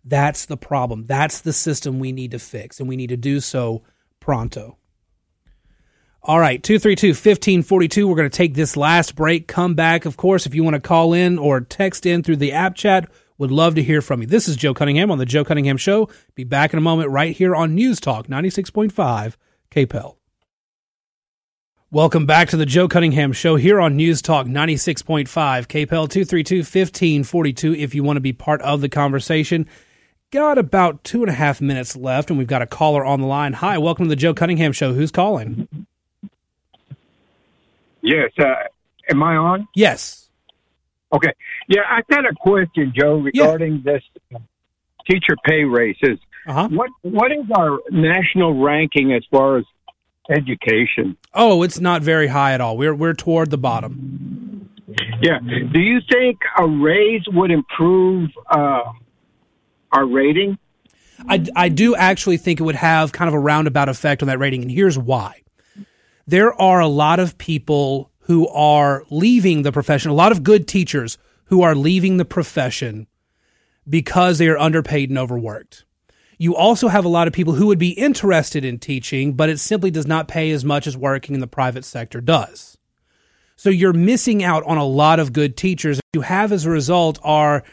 That's 0.06 0.46
the 0.46 0.56
problem. 0.56 1.06
That's 1.06 1.42
the 1.42 1.52
system 1.52 2.00
we 2.00 2.14
need 2.14 2.32
to 2.32 2.40
fix, 2.40 2.80
and 2.80 2.88
we 2.88 2.96
need 2.96 3.10
to 3.10 3.18
do 3.18 3.42
so 3.42 3.84
pronto. 4.22 4.78
All 6.28 6.40
right, 6.40 6.62
232 6.64 7.10
1542. 7.10 8.08
We're 8.08 8.16
going 8.16 8.28
to 8.28 8.36
take 8.36 8.56
this 8.56 8.76
last 8.76 9.14
break, 9.14 9.48
come 9.48 9.76
back. 9.76 10.06
Of 10.06 10.18
course, 10.18 10.48
if 10.48 10.56
you 10.56 10.64
want 10.64 10.74
to 10.74 10.80
call 10.80 11.14
in 11.14 11.38
or 11.38 11.62
text 11.62 12.08
in 12.08 12.24
through 12.24 12.38
the 12.38 12.52
app 12.52 12.74
chat, 12.74 13.12
would 13.38 13.52
love 13.52 13.76
to 13.76 13.84
hear 13.84 14.02
from 14.02 14.22
you. 14.22 14.28
This 14.28 14.48
is 14.48 14.56
Joe 14.56 14.74
Cunningham 14.74 15.12
on 15.12 15.20
The 15.20 15.28
Joe 15.28 15.46
Cunningham 15.46 15.78
Show. 15.78 16.10
Be 16.34 16.44
back 16.44 16.74
in 16.74 16.80
a 16.80 16.82
moment 16.82 17.12
right 17.12 17.36
here 17.36 17.56
on 17.56 17.76
News 17.76 18.00
Talk 18.00 18.26
96.5 18.26 19.36
KPEL. 19.70 20.16
Welcome 21.92 22.26
back 22.26 22.50
to 22.50 22.58
The 22.58 22.66
Joe 22.66 22.88
Cunningham 22.88 23.32
Show 23.32 23.56
here 23.56 23.80
on 23.80 23.96
News 23.96 24.24
Talk 24.24 24.48
96.5 24.48 25.28
KPEL 25.28 26.10
232 26.10 26.58
1542. 26.58 27.76
If 27.76 27.94
you 27.94 28.04
want 28.04 28.18
to 28.18 28.22
be 28.22 28.34
part 28.34 28.64
of 28.64 28.82
the 28.82 28.90
conversation, 28.90 29.70
got 30.32 30.58
about 30.58 31.04
two 31.04 31.22
and 31.22 31.30
a 31.30 31.36
half 31.36 31.62
minutes 31.62 31.96
left, 31.96 32.32
and 32.32 32.40
we've 32.40 32.48
got 32.48 32.64
a 32.64 32.68
caller 32.68 33.06
on 33.06 33.22
the 33.22 33.28
line. 33.28 33.54
Hi, 33.54 33.78
welcome 33.78 34.06
to 34.06 34.10
The 34.10 34.16
Joe 34.16 34.34
Cunningham 34.34 34.72
Show. 34.72 34.96
Who's 34.96 35.12
calling? 35.12 35.68
Yes. 38.06 38.32
Uh, 38.38 38.54
am 39.10 39.24
I 39.24 39.36
on? 39.36 39.68
Yes. 39.76 40.30
Okay. 41.12 41.34
Yeah, 41.68 41.82
I 41.90 42.02
had 42.10 42.26
a 42.26 42.36
question, 42.36 42.94
Joe, 42.96 43.18
regarding 43.18 43.82
yeah. 43.84 43.94
this 43.94 44.04
uh, 44.34 44.40
teacher 45.10 45.36
pay 45.44 45.64
raises. 45.64 46.20
Uh-huh. 46.48 46.70
What 46.70 46.90
What 47.02 47.32
is 47.32 47.46
our 47.58 47.80
national 47.90 48.62
ranking 48.64 49.12
as 49.14 49.24
far 49.32 49.58
as 49.58 49.66
education? 50.30 51.18
Oh, 51.34 51.64
it's 51.64 51.80
not 51.80 52.04
very 52.04 52.28
high 52.28 52.54
at 52.54 52.62
all. 52.62 52.78
We're 52.78 52.94
we're 52.94 53.14
toward 53.14 53.50
the 53.50 53.58
bottom. 53.58 54.70
Yeah. 55.22 55.40
Do 55.40 55.80
you 55.80 56.00
think 56.12 56.38
a 56.58 56.68
raise 56.68 57.24
would 57.28 57.50
improve 57.50 58.30
uh, 58.50 58.84
our 59.92 60.06
rating? 60.06 60.60
I, 61.28 61.46
I 61.56 61.70
do 61.70 61.96
actually 61.96 62.38
think 62.38 62.60
it 62.60 62.64
would 62.64 62.76
have 62.76 63.12
kind 63.12 63.28
of 63.28 63.34
a 63.34 63.40
roundabout 63.40 63.90
effect 63.90 64.22
on 64.22 64.28
that 64.28 64.38
rating, 64.38 64.62
and 64.62 64.70
here's 64.70 64.98
why 64.98 65.42
there 66.28 66.54
are 66.60 66.80
a 66.80 66.88
lot 66.88 67.20
of 67.20 67.38
people 67.38 68.12
who 68.22 68.48
are 68.48 69.04
leaving 69.10 69.62
the 69.62 69.72
profession, 69.72 70.12
a 70.12 70.16
lot 70.16 70.32
of 70.32 70.44
good 70.44 70.68
teachers 70.68 71.18
who 71.46 71.62
are 71.62 71.76
leaving 71.76 72.18
the 72.18 72.26
profession 72.26 73.08
because 73.88 74.38
they 74.38 74.48
are 74.48 74.58
underpaid 74.58 75.10
and 75.10 75.20
overworked. 75.20 75.86
You 76.38 76.56
also 76.56 76.88
have 76.88 77.06
a 77.06 77.10
lot 77.10 77.28
of 77.28 77.34
people 77.34 77.54
who 77.54 77.68
would 77.68 77.80
be 77.80 77.92
interested 77.92 78.66
in 78.66 78.80
teaching, 78.80 79.34
but 79.34 79.50
it 79.50 79.60
simply 79.60 79.92
does 79.92 80.08
not 80.08 80.28
pay 80.28 80.52
as 80.52 80.66
much 80.66 80.88
as 80.88 80.98
working 80.98 81.36
in 81.36 81.42
the 81.42 81.48
private 81.48 81.86
sector 81.86 82.20
does. 82.20 82.78
So 83.56 83.70
you're 83.70 83.94
missing 83.94 84.44
out 84.44 84.64
on 84.64 84.78
a 84.78 84.84
lot 84.84 85.20
of 85.20 85.32
good 85.32 85.56
teachers. 85.56 86.02
You 86.14 86.22
have 86.22 86.52
as 86.52 86.66
a 86.66 86.70
result 86.70 87.20
are 87.24 87.64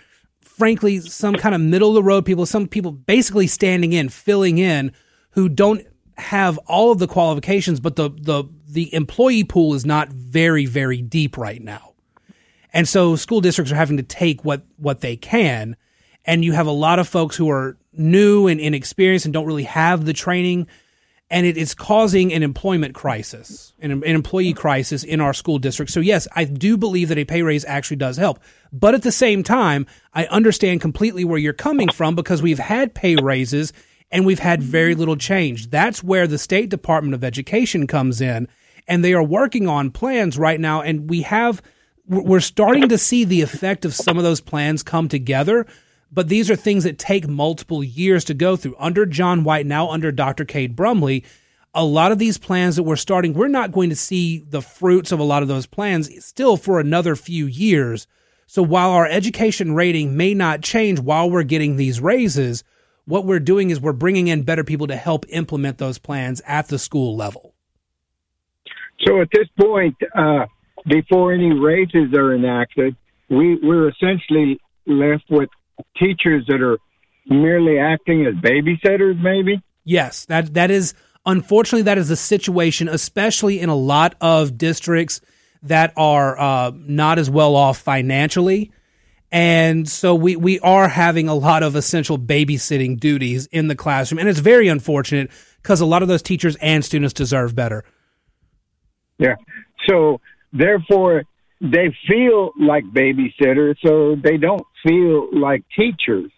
frankly 0.41 1.01
some 1.01 1.35
kind 1.35 1.55
of 1.55 1.61
middle 1.61 1.88
of 1.88 1.95
the 1.95 2.03
road 2.03 2.25
people, 2.25 2.47
some 2.47 2.69
people 2.69 2.93
basically 2.93 3.47
standing 3.47 3.93
in, 3.93 4.09
filling 4.11 4.59
in 4.59 4.93
who 5.31 5.49
don't 5.49 5.85
have 6.23 6.59
all 6.67 6.93
of 6.93 6.99
the 6.99 7.07
qualifications, 7.07 7.81
but 7.81 7.97
the 7.97 8.11
the 8.11 8.45
the 8.69 8.95
employee 8.95 9.45
pool 9.45 9.75
is 9.75 9.85
not 9.85 10.09
very 10.09 10.67
very 10.67 11.03
deep 11.03 11.37
right 11.37 11.63
now, 11.63 11.93
and 12.73 12.89
so 12.89 13.17
school 13.17 13.41
districts 13.41 13.73
are 13.73 13.77
having 13.77 13.99
to 13.99 14.03
take 14.03 14.45
what 14.45 14.63
what 14.77 15.01
they 15.01 15.17
can, 15.17 15.77
and 16.25 16.45
you 16.45 16.53
have 16.53 16.67
a 16.67 16.73
lot 16.73 16.99
of 16.99 17.09
folks 17.09 17.37
who 17.37 17.51
are 17.51 17.77
new 17.93 18.47
and 18.47 18.61
inexperienced 18.61 19.27
and 19.27 19.33
don't 19.33 19.47
really 19.47 19.65
have 19.65 20.05
the 20.05 20.13
training, 20.13 20.67
and 21.31 21.45
it 21.45 21.57
is 21.57 21.75
causing 21.75 22.33
an 22.33 22.43
employment 22.43 22.95
crisis, 22.95 23.75
an, 23.81 23.91
an 23.91 24.03
employee 24.05 24.55
crisis 24.55 25.05
in 25.05 25.21
our 25.21 25.35
school 25.35 25.59
district. 25.59 25.91
So 25.91 26.01
yes, 26.01 26.27
I 26.35 26.45
do 26.45 26.77
believe 26.77 27.09
that 27.09 27.19
a 27.19 27.25
pay 27.25 27.43
raise 27.43 27.65
actually 27.65 27.99
does 27.99 28.17
help, 28.17 28.39
but 28.73 28.95
at 28.95 29.03
the 29.03 29.13
same 29.13 29.43
time, 29.43 29.87
I 30.15 30.27
understand 30.27 30.81
completely 30.81 31.25
where 31.25 31.39
you're 31.39 31.53
coming 31.53 31.91
from 31.91 32.15
because 32.15 32.41
we've 32.41 32.59
had 32.59 32.95
pay 32.95 33.17
raises 33.17 33.73
and 34.12 34.27
we've 34.27 34.38
had 34.38 34.62
very 34.62 34.92
mm-hmm. 34.92 35.01
little 35.01 35.16
change. 35.16 35.70
That's 35.70 36.05
where 36.05 36.27
the 36.27 36.38
State 36.38 36.68
Department 36.68 37.14
of 37.14 37.25
Education 37.25 37.87
comes 37.87 38.20
in, 38.20 38.46
and 38.87 39.03
they 39.03 39.14
are 39.14 39.22
working 39.22 39.66
on 39.66 39.90
plans 39.90 40.38
right 40.38 40.61
now. 40.61 40.83
And 40.83 41.11
we 41.11 41.22
have, 41.22 41.62
we're 42.07 42.40
starting 42.40 42.88
to 42.90 42.98
see 42.98 43.25
the 43.25 43.40
effect 43.40 43.85
of 43.85 43.94
some 43.94 44.18
of 44.18 44.22
those 44.22 44.40
plans 44.40 44.83
come 44.83 45.09
together. 45.09 45.66
But 46.14 46.29
these 46.29 46.51
are 46.51 46.57
things 46.57 46.85
that 46.85 46.98
take 46.98 47.27
multiple 47.27 47.83
years 47.83 48.25
to 48.25 48.35
go 48.35 48.55
through. 48.55 48.77
Under 48.79 49.07
John 49.07 49.44
White, 49.44 49.64
now 49.64 49.88
under 49.88 50.12
Dr. 50.12 50.44
Cade 50.44 50.77
Brumley, 50.77 51.25
a 51.75 51.87
lot 51.87 52.12
of 52.12 52.18
these 52.18 52.37
plans 52.37 52.77
that 52.77 52.83
we're 52.83 52.96
starting, 52.96 53.33
we're 53.33 53.48
not 53.48 53.72
going 53.72 53.88
to 53.88 53.96
see 53.96 54.40
the 54.40 54.61
fruits 54.61 55.11
of 55.11 55.20
a 55.20 55.25
lot 55.25 55.40
of 55.40 55.48
those 55.48 55.64
plans 55.64 56.22
still 56.22 56.59
for 56.59 56.79
another 56.79 57.16
few 57.16 57.46
years. 57.46 58.07
So 58.46 58.62
while 58.62 58.90
our 58.90 59.07
education 59.07 59.75
rating 59.75 60.14
may 60.14 60.35
not 60.35 60.61
change 60.61 61.01
while 61.01 61.31
we're 61.31 61.44
getting 61.44 61.77
these 61.77 61.98
raises, 61.98 62.62
what 63.05 63.25
we're 63.25 63.41
doing 63.41 63.71
is 63.71 63.81
we're 63.81 63.93
bringing 63.93 64.29
in 64.29 64.43
better 64.43 64.65
people 64.65 64.87
to 64.87 64.97
help 64.97 65.27
implement 65.29 65.79
those 65.79 65.99
plans 65.99 66.41
at 66.47 66.69
the 66.69 66.79
school 66.79 67.17
level. 67.17 67.55
So 69.07 69.21
at 69.21 69.29
this 69.33 69.49
point, 69.61 69.97
uh, 70.15 70.47
before 70.87 71.33
any 71.33 71.53
raises 71.53 72.15
are 72.15 72.35
enacted, 72.35 72.97
we, 73.29 73.59
we're 73.62 73.88
essentially 73.88 74.61
left 74.87 75.25
with 75.31 75.49
teachers 75.97 76.45
that 76.49 76.61
are 76.61 76.79
merely 77.27 77.79
acting 77.79 78.27
as 78.27 78.35
babysitters, 78.35 79.21
maybe? 79.21 79.62
Yes, 79.85 80.25
that 80.27 80.55
that 80.55 80.71
is 80.71 80.95
unfortunately 81.27 81.83
that 81.83 81.99
is 81.99 82.09
the 82.09 82.17
situation, 82.17 82.88
especially 82.88 83.61
in 83.61 83.69
a 83.69 83.75
lot 83.75 84.15
of 84.21 84.57
districts 84.59 85.21
that 85.62 85.93
are 85.97 86.38
uh, 86.38 86.73
not 86.75 87.19
as 87.19 87.31
well 87.31 87.57
off 87.57 87.79
financially. 87.79 88.73
And 89.33 89.88
so 89.88 90.14
we, 90.14 90.37
we 90.37 90.61
are 90.61 90.88
having 90.88 91.27
a 91.27 91.35
lot 91.35 91.62
of 91.62 91.75
essential 91.75 92.18
babysitting 92.18 93.01
duties 93.01 93.47
in 93.47 93.68
the 93.68 93.75
classroom. 93.75 94.18
And 94.18 94.29
it's 94.29 94.40
very 94.40 94.68
unfortunate 94.68 95.31
because 95.62 95.81
a 95.81 95.87
lot 95.87 96.03
of 96.03 96.09
those 96.09 96.21
teachers 96.21 96.55
and 96.57 96.85
students 96.85 97.14
deserve 97.14 97.55
better. 97.55 97.83
Yeah. 99.18 99.37
So 99.88 100.21
therefore, 100.53 101.25
they 101.62 101.97
feel 102.07 102.53
like 102.61 102.85
babysitters, 102.85 103.77
so 103.85 104.16
they 104.23 104.37
don't 104.37 104.66
feel 104.87 105.29
like 105.33 105.62
teachers. 105.77 106.31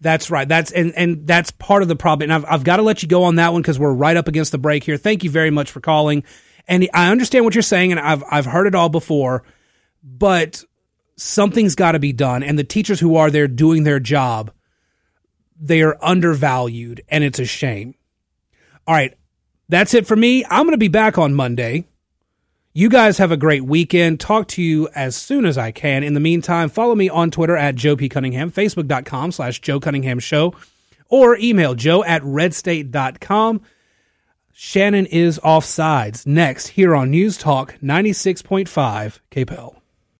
That's 0.00 0.28
right. 0.30 0.46
That's 0.46 0.72
and 0.72 0.92
and 0.94 1.26
that's 1.26 1.52
part 1.52 1.80
of 1.82 1.88
the 1.88 1.96
problem. 1.96 2.30
And 2.30 2.34
I've 2.34 2.52
I've 2.52 2.64
got 2.64 2.76
to 2.76 2.82
let 2.82 3.02
you 3.02 3.08
go 3.08 3.24
on 3.24 3.36
that 3.36 3.52
one 3.52 3.62
because 3.62 3.78
we're 3.78 3.94
right 3.94 4.16
up 4.16 4.28
against 4.28 4.52
the 4.52 4.58
break 4.58 4.84
here. 4.84 4.98
Thank 4.98 5.24
you 5.24 5.30
very 5.30 5.50
much 5.50 5.70
for 5.70 5.80
calling. 5.80 6.24
And 6.66 6.86
I 6.92 7.10
understand 7.10 7.44
what 7.44 7.54
you're 7.54 7.62
saying, 7.62 7.92
and 7.92 8.00
I've 8.00 8.22
I've 8.30 8.44
heard 8.44 8.66
it 8.66 8.74
all 8.74 8.90
before, 8.90 9.44
but 10.02 10.64
something's 11.16 11.74
got 11.74 11.92
to 11.92 11.98
be 11.98 12.12
done. 12.12 12.42
And 12.42 12.58
the 12.58 12.64
teachers 12.64 13.00
who 13.00 13.16
are 13.16 13.30
there 13.30 13.48
doing 13.48 13.84
their 13.84 14.00
job, 14.00 14.50
they 15.60 15.82
are 15.82 15.96
undervalued, 16.02 17.02
and 17.08 17.24
it's 17.24 17.38
a 17.38 17.44
shame. 17.44 17.94
All 18.86 18.94
right, 18.94 19.16
that's 19.68 19.94
it 19.94 20.06
for 20.06 20.16
me. 20.16 20.44
I'm 20.50 20.64
going 20.64 20.72
to 20.72 20.78
be 20.78 20.88
back 20.88 21.16
on 21.16 21.34
Monday. 21.34 21.86
You 22.76 22.88
guys 22.88 23.18
have 23.18 23.30
a 23.30 23.36
great 23.36 23.64
weekend. 23.64 24.18
Talk 24.18 24.48
to 24.48 24.62
you 24.62 24.88
as 24.96 25.14
soon 25.14 25.46
as 25.46 25.56
I 25.56 25.70
can. 25.70 26.02
In 26.02 26.14
the 26.14 26.20
meantime, 26.20 26.68
follow 26.68 26.96
me 26.96 27.08
on 27.08 27.30
Twitter 27.30 27.56
at 27.56 27.76
Joe 27.76 27.94
P. 27.94 28.08
Cunningham, 28.08 28.50
Facebook.com 28.50 29.30
slash 29.30 29.60
Joe 29.60 29.78
Cunningham 29.78 30.18
Show, 30.18 30.54
or 31.08 31.36
email 31.36 31.74
joe 31.74 32.02
at 32.02 32.22
redstate.com. 32.22 33.60
Shannon 34.52 35.06
is 35.06 35.38
offsides 35.44 36.26
next 36.26 36.68
here 36.68 36.94
on 36.94 37.10
News 37.10 37.38
Talk 37.38 37.74
96.5 37.80 39.20
KPEL. 39.30 39.76